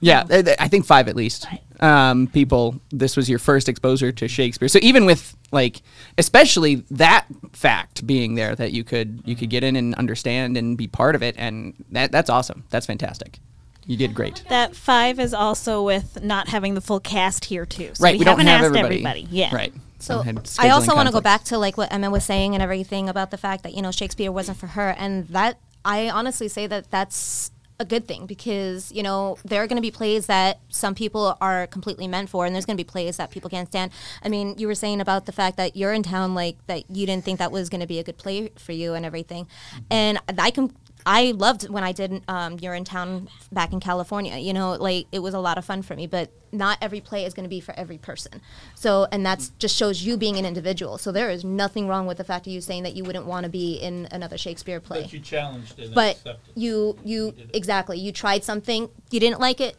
[0.00, 0.22] yeah.
[0.24, 1.46] th- th- I think five at least.
[1.80, 4.68] Um, people, this was your first exposure to Shakespeare.
[4.68, 5.82] So even with like,
[6.18, 10.76] especially that fact being there that you could you could get in and understand and
[10.76, 12.64] be part of it, and that that's awesome.
[12.70, 13.38] That's fantastic.
[13.86, 14.44] You did great.
[14.48, 17.90] That five is also with not having the full cast here too.
[17.94, 18.14] So right.
[18.14, 19.26] we, We, don't haven't have asked everybody.
[19.30, 19.54] Yeah.
[19.54, 19.72] Right.
[20.00, 20.22] So
[20.58, 23.30] I also want to go back to like what Emma was saying and everything about
[23.30, 26.90] the fact that you know Shakespeare wasn't for her, and that I honestly say that
[26.90, 30.94] that's a good thing because you know there are going to be plays that some
[30.94, 33.90] people are completely meant for, and there's going to be plays that people can't stand.
[34.22, 37.06] I mean, you were saying about the fact that you're in town, like that you
[37.06, 39.84] didn't think that was going to be a good play for you and everything, mm-hmm.
[39.90, 40.74] and I can
[41.06, 44.36] I loved when I did um, You're in Town back in California.
[44.36, 47.24] You know, like it was a lot of fun for me, but not every play
[47.24, 48.40] is going to be for every person.
[48.74, 50.98] So, and that's just shows you being an individual.
[50.98, 53.44] So there is nothing wrong with the fact of you saying that you wouldn't want
[53.44, 55.02] to be in another Shakespeare play.
[55.02, 55.94] But you challenged it.
[55.94, 56.52] But accepted.
[56.54, 59.76] you, you exactly, you tried something, you didn't like it,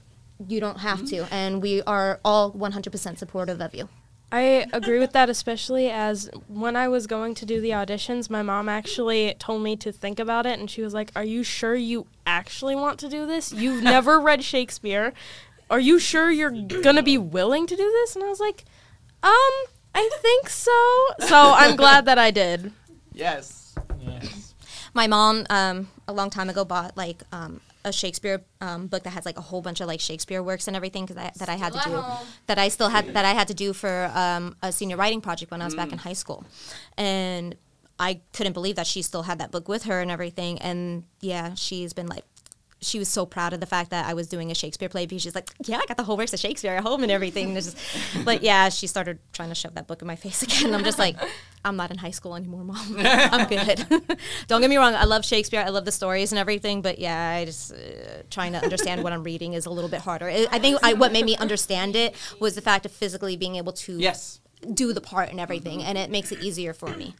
[0.48, 3.90] you don't have to, and we are all 100% supportive of you.
[4.32, 8.42] I agree with that, especially as when I was going to do the auditions, my
[8.42, 11.76] mom actually told me to think about it, and she was like, Are you sure
[11.76, 13.52] you actually want to do this?
[13.52, 15.14] You've never read Shakespeare.
[15.70, 18.16] Are you sure you're going to be willing to do this?
[18.16, 18.64] And I was like,
[19.22, 19.52] Um,
[19.94, 21.08] I think so.
[21.20, 22.72] So I'm glad that I did.
[23.14, 23.76] Yes.
[24.94, 29.12] My mom, um, a long time ago, bought like um, a Shakespeare um, book that
[29.12, 31.56] has like a whole bunch of like Shakespeare works and everything 'cause I, that I
[31.56, 32.28] had to do home.
[32.48, 35.52] that I still had that I had to do for um, a senior writing project
[35.52, 36.46] when I was back in high school,
[36.98, 37.56] and
[38.00, 40.60] I couldn't believe that she still had that book with her and everything.
[40.60, 42.24] And yeah, she's been like.
[42.84, 45.22] She was so proud of the fact that I was doing a Shakespeare play because
[45.22, 47.58] she's like, "Yeah, I got the whole works of Shakespeare at home and everything." And
[47.58, 47.78] it's just,
[48.26, 50.74] but yeah, she started trying to shove that book in my face again.
[50.74, 51.16] I'm just like,
[51.64, 52.96] "I'm not in high school anymore, mom.
[53.00, 53.86] I'm good."
[54.48, 55.62] Don't get me wrong, I love Shakespeare.
[55.62, 59.14] I love the stories and everything, but yeah, I just uh, trying to understand what
[59.14, 60.28] I'm reading is a little bit harder.
[60.28, 63.58] I I think I, what made me understand it was the fact of physically being
[63.58, 64.40] able to yes.
[64.74, 67.16] do the part and everything, and it makes it easier for me.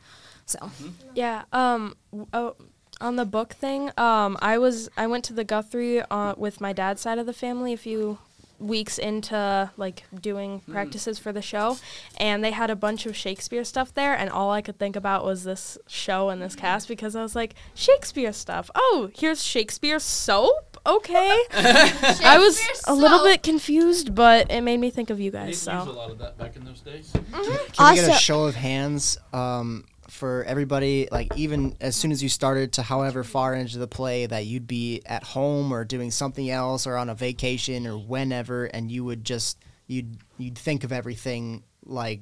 [0.46, 0.72] So
[1.14, 1.44] Yeah.
[1.54, 1.96] Um.
[2.34, 2.56] Oh,
[3.02, 6.74] on the book thing, um, I was I went to the Guthrie uh, with my
[6.74, 8.20] dad's side of the family a few
[8.60, 11.78] weeks into like doing practices for the show,
[12.18, 15.26] and they had a bunch of Shakespeare stuff there, and all I could think about
[15.26, 18.70] was this show and this cast because I was like Shakespeare stuff.
[18.76, 20.78] Oh, here's Shakespeare soap.
[20.86, 21.38] Okay.
[21.54, 23.28] I was a little soap.
[23.28, 25.48] bit confused, but it made me think of you They guys.
[25.50, 25.92] used to use a So.
[25.94, 27.12] lot of that back in those days.
[27.14, 29.86] Can we get Also- a show of hands um,
[30.22, 31.08] for everybody?
[31.12, 34.68] Like even as soon as you started to however far into the play that you'd
[34.68, 39.04] be at home or doing something else or on a vacation or whenever, and you
[39.04, 39.58] would just
[39.88, 42.22] you'd you'd think of everything like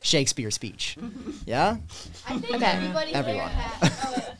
[0.00, 0.96] Shakespeare speech.
[1.46, 1.76] Yeah.
[2.28, 2.66] I think Okay.
[2.66, 3.50] everybody here Everyone.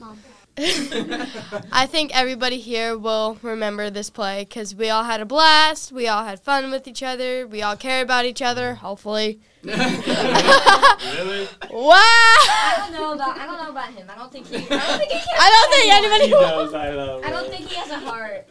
[0.01, 0.17] Oh,
[1.73, 5.93] I think everybody here will remember this play because we all had a blast.
[5.93, 7.47] We all had fun with each other.
[7.47, 8.75] We all care about each other.
[8.77, 9.39] Hopefully.
[9.63, 9.77] really?
[11.71, 11.93] Wow!
[11.93, 14.09] I don't know about I don't know about him.
[14.11, 14.57] I don't think he.
[14.57, 15.39] I don't think he cares.
[15.39, 16.41] I don't think anybody He will.
[16.41, 17.21] does, I know.
[17.25, 18.49] I don't think he has a heart.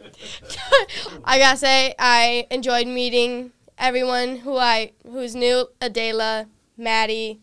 [1.24, 5.66] I gotta say, I enjoyed meeting everyone who I who's new.
[5.80, 6.46] Adela,
[6.76, 7.40] Maddie.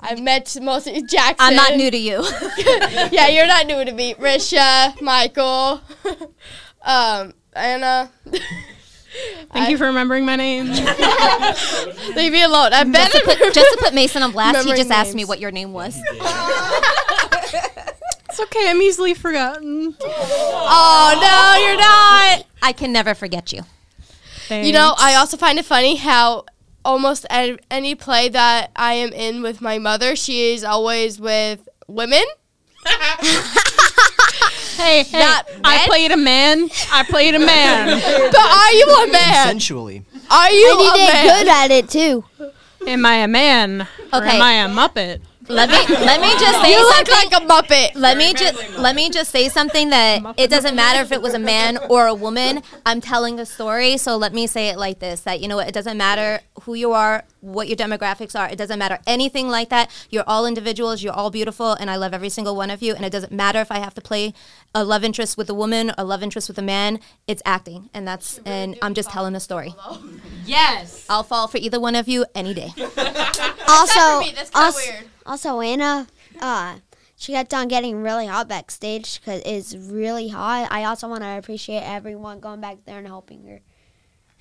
[0.00, 1.36] I've met most of Jackson.
[1.38, 2.24] I'm not new to you.
[3.12, 4.14] yeah, you're not new to me.
[4.14, 5.80] Risha, Michael,
[6.82, 8.10] um, Anna.
[9.52, 10.66] Thank you for remembering my name.
[12.16, 12.72] Leave me alone.
[12.72, 15.14] I bet just to, put, just to put Mason on blast, he Remembering just asked
[15.14, 16.00] me what your name was.
[18.32, 18.70] It's okay.
[18.70, 19.94] I'm easily forgotten.
[20.00, 22.46] Oh no, you're not.
[22.62, 23.60] I can never forget you.
[24.48, 26.46] You know, I also find it funny how
[26.84, 32.24] almost any play that I am in with my mother, she is always with women.
[34.76, 36.68] Hey, hey, Not I played a man.
[36.90, 37.86] I played a man.
[38.32, 39.56] but are you a man?
[39.56, 40.02] Consensually.
[40.30, 41.24] Are you and a did man?
[41.44, 42.24] good at it too.
[42.86, 43.82] Am I a man?
[44.12, 44.36] Or Okay.
[44.36, 45.20] am I a muppet?
[45.52, 47.14] Let me let me just say You look something.
[47.14, 47.90] like a muppet.
[47.94, 51.34] Let me just let me just say something that it doesn't matter if it was
[51.34, 52.62] a man or a woman.
[52.86, 55.68] I'm telling a story, so let me say it like this: that you know what,
[55.68, 58.48] it doesn't matter who you are, what your demographics are.
[58.48, 59.90] It doesn't matter anything like that.
[60.10, 61.02] You're all individuals.
[61.02, 62.94] You're all beautiful, and I love every single one of you.
[62.94, 64.32] And it doesn't matter if I have to play
[64.74, 66.98] a love interest with a woman, a love interest with a man.
[67.26, 69.74] It's acting, and that's and I'm just telling a story.
[70.46, 71.04] Yes.
[71.10, 72.72] I'll fall for either one of you any day.
[73.68, 75.04] Also, me, that's kinda also, weird.
[75.26, 76.06] also Anna,
[76.40, 76.76] uh,
[77.16, 80.68] she got done getting really hot backstage because it's really hot.
[80.70, 83.60] I also want to appreciate everyone going back there and helping her.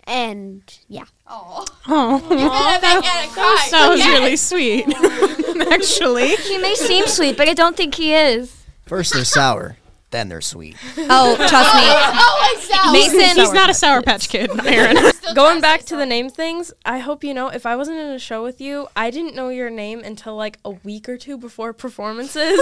[0.06, 1.64] And yeah, Oh.
[1.88, 4.86] Oh, that, that, that was really sweet.
[5.72, 8.64] Actually, He may seem sweet, but I don't think he is.
[8.88, 9.78] First they're sour,
[10.12, 10.76] then they're sweet.
[11.14, 11.84] Oh, trust me.
[12.22, 12.94] Always sound.
[12.94, 14.98] Mason, he's not a Sour Patch Kid, Aaron.
[15.36, 18.20] Going back to the name things, I hope you know if I wasn't in a
[18.20, 21.74] show with you, I didn't know your name until like a week or two before
[21.74, 22.60] performances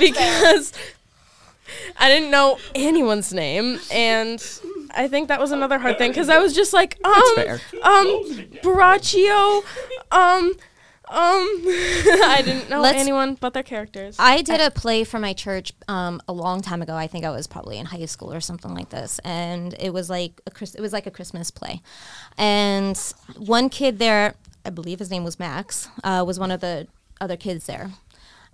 [0.00, 0.72] because
[1.98, 4.42] I didn't know anyone's name and
[4.94, 7.60] I think that was another hard thing because I was just like, um, fair.
[7.82, 8.24] um,
[8.62, 9.62] Borachio,
[10.10, 10.52] um,
[11.12, 11.18] um,
[12.24, 14.16] I didn't know Let's- anyone but their characters.
[14.18, 16.94] I did a play for my church um, a long time ago.
[16.94, 20.08] I think I was probably in high school or something like this, and it was
[20.08, 21.82] like a Chris- it was like a Christmas play,
[22.38, 22.96] and
[23.36, 24.34] one kid there,
[24.64, 26.86] I believe his name was Max, uh, was one of the
[27.20, 27.90] other kids there,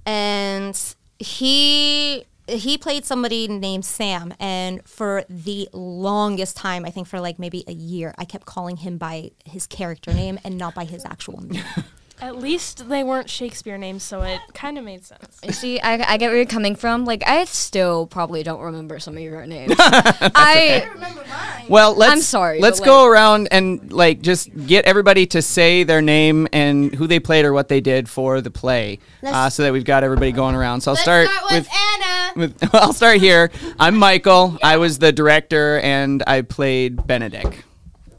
[0.05, 7.21] and he he played somebody named Sam, and for the longest time, I think for
[7.21, 10.85] like maybe a year, I kept calling him by his character name and not by
[10.85, 11.63] his actual name.
[12.21, 15.39] At least they weren't Shakespeare names, so it kind of made sense.
[15.45, 17.05] You see, I, I get where you're coming from.
[17.05, 19.75] Like, I still probably don't remember some of your names.
[19.79, 20.89] I okay.
[20.89, 21.67] remember mine.
[21.69, 22.13] Well, let's.
[22.13, 22.61] I'm sorry.
[22.61, 26.93] Let's but, go like, around and like just get everybody to say their name and
[26.93, 30.03] who they played or what they did for the play, uh, so that we've got
[30.03, 30.81] everybody going around.
[30.81, 31.69] So I'll start, with.
[31.71, 32.33] Anna.
[32.35, 33.51] with I'll start here.
[33.79, 34.59] I'm Michael.
[34.63, 37.59] I was the director and I played Benedick.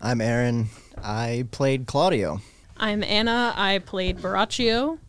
[0.02, 0.70] I'm Aaron.
[1.04, 2.40] I played Claudio.
[2.80, 3.54] I'm Anna.
[3.58, 5.00] I played Borachio.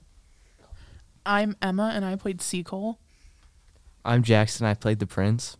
[1.24, 2.98] I'm Emma, and I played Seacole.
[4.04, 4.66] I'm Jackson.
[4.66, 5.56] I played the prince.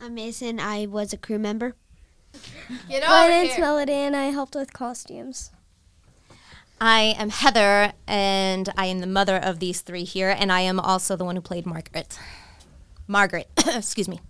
[0.00, 0.58] I'm Mason.
[0.58, 1.76] I was a crew member.
[2.88, 3.64] Get My over name's here.
[3.64, 5.52] Melody, and I helped with costumes.
[6.80, 10.80] I am Heather, and I am the mother of these three here, and I am
[10.80, 12.18] also the one who played Margaret.
[13.06, 14.20] Margaret, excuse me.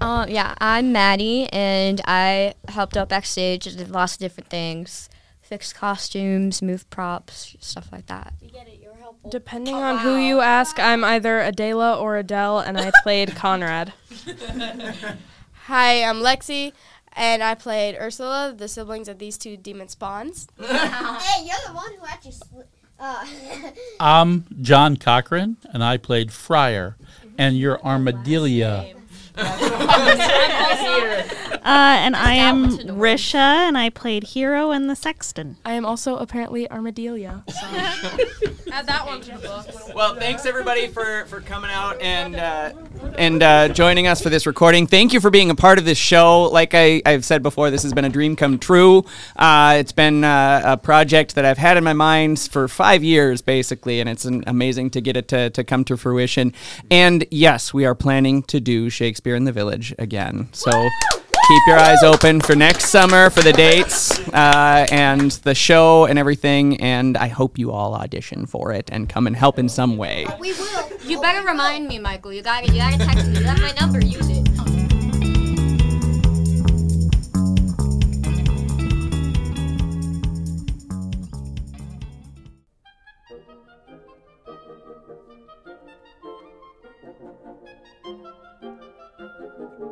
[0.00, 3.68] Uh, yeah, I'm Maddie, and I helped out backstage.
[3.68, 5.08] I did lots of different things.
[5.48, 8.34] Fixed costumes, move props, stuff like that.
[9.30, 13.94] Depending on who you ask, I'm either Adela or Adele, and I played Conrade.
[15.64, 16.74] Hi, I'm Lexi,
[17.14, 20.48] and I played Ursula, the siblings of these two demon spawns.
[20.60, 22.66] hey, you're the one who actually.
[23.00, 23.24] Uh,
[23.98, 26.98] I'm John Cochran, and I played Friar,
[27.38, 28.97] and you're Armadillo.
[31.68, 35.56] Uh, and I am Risha, and I played Hero and the Sexton.
[35.66, 37.42] I am also apparently Armadillo.
[38.72, 39.94] Add that one to the book.
[39.94, 42.72] Well, thanks everybody for, for coming out and uh,
[43.18, 44.86] and uh, joining us for this recording.
[44.86, 46.44] Thank you for being a part of this show.
[46.44, 49.04] Like I, I've said before, this has been a dream come true.
[49.36, 53.42] Uh, it's been uh, a project that I've had in my mind for five years,
[53.42, 56.54] basically, and it's an, amazing to get it to, to come to fruition.
[56.90, 60.48] And yes, we are planning to do Shakespeare in the Village again.
[60.52, 60.70] So
[61.48, 66.18] keep your eyes open for next summer for the dates uh, and the show and
[66.18, 66.80] everything.
[66.80, 70.26] And I hope you all audition for it and come and help in some way.
[70.38, 70.88] We will.
[71.04, 72.32] You better remind me, Michael.
[72.32, 73.38] You gotta, you gotta text me.
[73.38, 74.00] You have my number.
[74.04, 74.48] Use it.